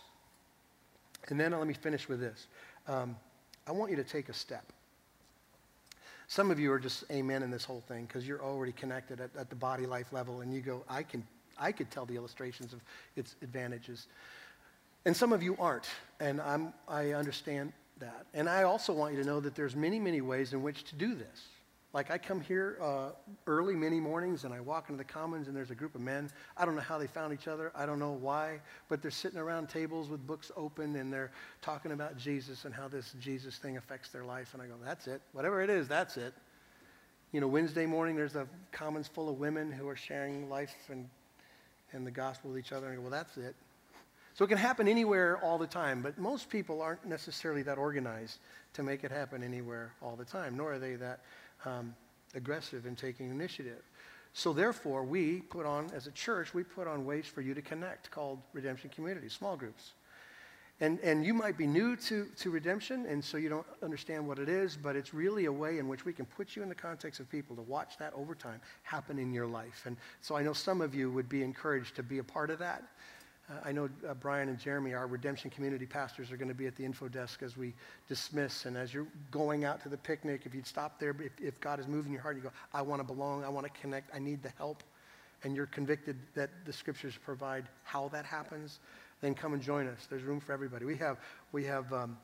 And 1.29 1.39
then 1.39 1.53
let 1.53 1.69
me 1.69 1.75
finish 1.75 2.09
with 2.09 2.19
this. 2.19 2.49
Um, 2.89 3.15
I 3.69 3.71
want 3.71 3.93
you 3.93 3.97
to 3.99 4.05
take 4.05 4.29
a 4.29 4.35
step. 4.35 4.73
Some 6.29 6.51
of 6.51 6.61
you 6.61 6.71
are 6.73 6.79
just 6.79 7.05
amen 7.11 7.43
in 7.43 7.51
this 7.51 7.65
whole 7.65 7.83
thing 7.89 8.05
because 8.05 8.29
you're 8.29 8.43
already 8.43 8.73
connected 8.73 9.21
at, 9.21 9.31
at 9.37 9.51
the 9.51 9.57
body 9.57 9.87
life 9.87 10.13
level 10.13 10.43
and 10.43 10.53
you 10.53 10.61
go, 10.61 10.85
I 10.89 11.03
can 11.03 11.27
I 11.59 11.73
could 11.73 11.91
tell 11.91 12.07
the 12.07 12.15
illustrations 12.15 12.73
of 12.73 12.81
its 13.17 13.35
advantages. 13.43 14.07
And 15.05 15.17
some 15.17 15.33
of 15.33 15.43
you 15.43 15.57
aren't, 15.59 15.89
and 16.21 16.41
I'm, 16.41 16.73
I 16.87 17.13
understand 17.13 17.73
that. 17.99 18.27
And 18.35 18.49
I 18.49 18.63
also 18.63 18.93
want 18.93 19.15
you 19.15 19.23
to 19.23 19.27
know 19.27 19.41
that 19.41 19.55
there's 19.55 19.75
many, 19.75 19.99
many 19.99 20.21
ways 20.21 20.53
in 20.53 20.63
which 20.63 20.85
to 20.85 20.95
do 20.95 21.15
this. 21.15 21.47
Like 21.99 22.13
I 22.13 22.19
come 22.19 22.41
here 22.41 22.79
uh, 22.81 23.09
early 23.49 23.75
many 23.75 23.99
mornings 23.99 24.45
and 24.45 24.55
I 24.55 24.61
walk 24.61 24.89
into 24.89 24.99
the 24.99 25.13
commons 25.13 25.49
and 25.49 25.57
there's 25.57 25.73
a 25.73 25.75
group 25.75 25.97
of 25.97 26.01
men. 26.01 26.31
I 26.57 26.65
don't 26.65 26.77
know 26.77 26.81
how 26.81 26.97
they 26.97 27.09
found 27.09 27.35
each 27.35 27.49
other. 27.49 27.73
I 27.75 27.87
don't 27.87 27.99
know 27.99 28.13
why, 28.13 28.61
but 28.89 29.03
they're 29.03 29.11
sitting 29.11 29.37
around 29.41 29.69
tables 29.69 30.09
with 30.09 30.25
books 30.25 30.53
open 30.57 30.95
and 30.95 31.13
they're 31.13 31.33
talking 31.61 31.91
about 31.91 32.17
Jesus 32.17 32.67
and 32.67 32.73
how 32.73 32.87
this 32.87 33.17
Jesus 33.19 33.59
thing 33.59 33.79
affects 33.79 34.11
their 34.11 34.23
life. 34.23 34.55
And 34.55 34.63
I 34.63 34.67
go, 34.67 34.75
that's 34.81 35.09
it. 35.09 35.21
Whatever 35.33 35.61
it 35.61 35.71
is, 35.71 35.89
that's 35.89 36.17
it. 36.17 36.35
You 37.33 37.41
know, 37.41 37.49
Wednesday 37.49 37.85
morning 37.85 38.15
there's 38.15 38.37
a 38.37 38.47
commons 38.71 39.09
full 39.09 39.29
of 39.29 39.41
women 39.41 39.73
who 39.73 39.89
are 39.89 39.97
sharing 39.97 40.49
life 40.49 40.77
and, 40.91 41.09
and 41.91 42.07
the 42.07 42.13
gospel 42.13 42.53
with 42.53 42.61
each 42.61 42.71
other. 42.71 42.87
And 42.87 42.93
I 42.93 42.97
go, 42.99 43.03
well, 43.03 43.11
that's 43.11 43.37
it. 43.39 43.57
So 44.35 44.45
it 44.45 44.49
can 44.49 44.59
happen 44.59 44.87
anywhere 44.87 45.41
all 45.43 45.59
the 45.59 45.67
time, 45.67 46.01
but 46.01 46.17
most 46.17 46.49
people 46.49 46.81
aren't 46.81 47.05
necessarily 47.05 47.63
that 47.63 47.77
organized 47.77 48.39
to 48.75 48.85
make 48.85 49.03
it 49.03 49.11
happen 49.11 49.43
anywhere 49.43 49.91
all 50.01 50.15
the 50.15 50.25
time, 50.25 50.57
nor 50.57 50.75
are 50.75 50.79
they 50.79 50.95
that 50.95 51.23
um, 51.65 51.95
aggressive 52.35 52.87
in 52.87 52.97
taking 52.97 53.31
initiative. 53.31 53.83
So 54.33 54.53
therefore, 54.53 55.05
we 55.05 55.41
put 55.41 55.67
on, 55.67 55.91
as 55.95 56.07
a 56.07 56.13
church, 56.13 56.55
we 56.55 56.63
put 56.63 56.87
on 56.87 57.05
ways 57.05 57.27
for 57.27 57.41
you 57.41 57.55
to 57.55 57.63
connect 57.63 58.11
called 58.11 58.39
Redemption 58.53 58.91
Community, 58.91 59.29
small 59.29 59.57
groups. 59.57 59.93
And, 60.81 61.01
and 61.01 61.27
you 61.27 61.35
might 61.35 61.59
be 61.59 61.67
new 61.67 61.97
to, 61.97 62.29
to 62.37 62.51
redemption, 62.51 63.05
and 63.07 63.25
so 63.25 63.37
you 63.37 63.49
don't 63.49 63.67
understand 63.83 64.29
what 64.29 64.39
it 64.39 64.49
is, 64.49 64.77
but 64.77 64.95
it's 64.95 65.13
really 65.13 65.47
a 65.47 65.53
way 65.53 65.79
in 65.79 65.89
which 65.89 66.05
we 66.05 66.13
can 66.13 66.25
put 66.25 66.55
you 66.55 66.63
in 66.63 66.69
the 66.69 66.75
context 66.75 67.19
of 67.19 67.29
people 67.29 67.57
to 67.57 67.63
watch 67.63 67.99
that 67.99 68.13
over 68.15 68.33
time 68.37 68.61
happen 68.85 69.19
in 69.19 69.33
your 69.33 69.47
life. 69.47 69.83
And 69.87 69.97
so 70.21 70.37
I 70.37 70.43
know 70.45 70.53
some 70.53 70.81
of 70.81 70.95
you 70.95 71.11
would 71.11 71.29
be 71.29 71.43
encouraged 71.43 71.97
to 71.97 72.05
be 72.05 72.19
a 72.19 72.25
part 72.25 72.51
of 72.51 72.61
that. 72.61 72.85
Uh, 73.49 73.55
I 73.65 73.73
know 73.73 73.89
uh, 74.09 74.15
Brian 74.15 74.49
and 74.49 74.59
Jeremy, 74.59 74.95
our 74.95 75.07
redemption 75.07 75.51
community 75.51 75.87
pastors, 75.87 76.31
are 76.31 76.37
going 76.37 76.49
to 76.49 76.55
be 76.55 76.67
at 76.67 76.77
the 76.77 76.85
info 76.85 77.09
desk 77.09 77.43
as 77.43 77.57
we 77.57 77.75
dismiss. 78.09 78.67
And 78.67 78.77
as 78.77 78.93
you're 78.93 79.07
going 79.31 79.65
out 79.65 79.83
to 79.83 79.89
the 79.89 79.97
picnic, 79.97 80.43
if 80.45 80.55
you'd 80.55 80.67
stop 80.67 81.01
there, 81.01 81.17
if, 81.21 81.33
if 81.41 81.61
God 81.61 81.81
is 81.81 81.87
moving 81.87 82.13
your 82.13 82.23
heart, 82.23 82.37
you 82.37 82.43
go, 82.43 82.53
I 82.73 82.83
want 82.83 83.01
to 83.01 83.07
belong, 83.07 83.45
I 83.45 83.49
want 83.49 83.67
to 83.67 83.81
connect, 83.81 84.15
I 84.15 84.19
need 84.19 84.43
the 84.43 84.53
help, 84.59 84.83
and 85.45 85.57
you're 85.57 85.67
convicted 85.67 86.17
that 86.35 86.51
the 86.67 86.73
scriptures 86.73 87.15
provide 87.25 87.65
how 87.85 88.09
that 88.09 88.25
happens, 88.25 88.81
then 89.21 89.35
come 89.35 89.53
and 89.53 89.63
join 89.63 89.89
us. 89.89 90.07
There's 90.09 90.23
room 90.23 90.41
for 90.41 90.53
everybody. 90.53 90.85
We 90.85 90.97
have, 90.97 91.19
we 91.53 91.65
have 91.65 91.93
um, 91.93 92.19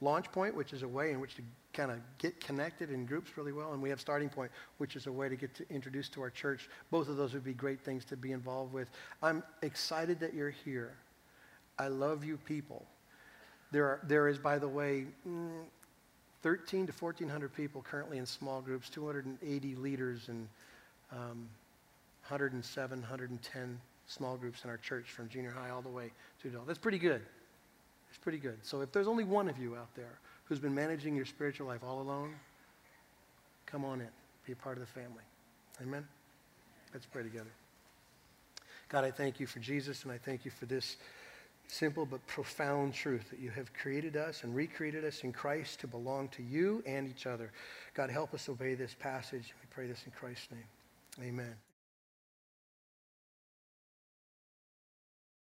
Launch 0.00 0.30
Point, 0.32 0.54
which 0.54 0.72
is 0.72 0.82
a 0.82 0.88
way 0.88 1.12
in 1.12 1.20
which 1.20 1.36
to 1.36 1.42
kind 1.74 1.90
of 1.90 1.98
get 2.18 2.40
connected 2.40 2.90
in 2.90 3.04
groups 3.04 3.36
really 3.36 3.52
well. 3.52 3.72
And 3.72 3.82
we 3.82 3.90
have 3.90 4.00
Starting 4.00 4.28
Point, 4.28 4.50
which 4.78 4.96
is 4.96 5.06
a 5.06 5.12
way 5.12 5.28
to 5.28 5.36
get 5.36 5.54
to 5.56 5.64
introduced 5.70 6.12
to 6.14 6.22
our 6.22 6.30
church. 6.30 6.68
Both 6.90 7.08
of 7.08 7.16
those 7.16 7.34
would 7.34 7.44
be 7.44 7.52
great 7.52 7.80
things 7.80 8.04
to 8.06 8.16
be 8.16 8.32
involved 8.32 8.72
with. 8.72 8.90
I'm 9.22 9.42
excited 9.62 10.20
that 10.20 10.32
you're 10.32 10.50
here. 10.50 10.94
I 11.78 11.88
love 11.88 12.24
you 12.24 12.36
people. 12.38 12.86
There, 13.72 13.84
are, 13.84 14.00
there 14.04 14.28
is, 14.28 14.38
by 14.38 14.58
the 14.58 14.68
way, 14.68 15.06
mm, 15.28 15.64
13 16.42 16.86
to 16.86 16.92
1,400 16.92 17.52
people 17.54 17.82
currently 17.82 18.18
in 18.18 18.26
small 18.26 18.60
groups, 18.60 18.88
280 18.88 19.74
leaders, 19.76 20.28
and 20.28 20.46
um, 21.10 21.48
107, 22.28 23.00
110 23.00 23.80
small 24.06 24.36
groups 24.36 24.64
in 24.64 24.70
our 24.70 24.76
church 24.76 25.10
from 25.10 25.28
junior 25.28 25.50
high 25.50 25.70
all 25.70 25.82
the 25.82 25.88
way 25.88 26.10
to 26.42 26.48
adult. 26.48 26.66
That's 26.66 26.78
pretty 26.78 26.98
good. 26.98 27.22
It's 28.10 28.18
pretty 28.18 28.38
good. 28.38 28.58
So 28.62 28.80
if 28.80 28.92
there's 28.92 29.08
only 29.08 29.24
one 29.24 29.48
of 29.48 29.58
you 29.58 29.74
out 29.74 29.92
there 29.96 30.18
who's 30.44 30.58
been 30.58 30.74
managing 30.74 31.16
your 31.16 31.24
spiritual 31.24 31.66
life 31.66 31.80
all 31.84 32.00
alone, 32.00 32.34
come 33.66 33.84
on 33.84 34.00
in. 34.00 34.08
Be 34.46 34.52
a 34.52 34.56
part 34.56 34.76
of 34.76 34.80
the 34.80 35.00
family. 35.00 35.24
Amen? 35.82 36.06
Let's 36.92 37.06
pray 37.06 37.22
together. 37.22 37.50
God, 38.88 39.04
I 39.04 39.10
thank 39.10 39.40
you 39.40 39.46
for 39.46 39.58
Jesus, 39.58 40.04
and 40.04 40.12
I 40.12 40.18
thank 40.18 40.44
you 40.44 40.50
for 40.50 40.66
this 40.66 40.96
simple 41.66 42.04
but 42.04 42.24
profound 42.26 42.92
truth 42.94 43.30
that 43.30 43.40
you 43.40 43.50
have 43.50 43.72
created 43.72 44.16
us 44.16 44.44
and 44.44 44.54
recreated 44.54 45.04
us 45.04 45.24
in 45.24 45.32
Christ 45.32 45.80
to 45.80 45.86
belong 45.86 46.28
to 46.28 46.42
you 46.42 46.82
and 46.86 47.08
each 47.08 47.26
other. 47.26 47.50
God, 47.94 48.10
help 48.10 48.34
us 48.34 48.48
obey 48.48 48.74
this 48.74 48.94
passage. 48.94 49.54
We 49.60 49.66
pray 49.70 49.86
this 49.86 50.02
in 50.04 50.12
Christ's 50.12 50.48
name. 50.50 51.26
Amen. 51.28 51.54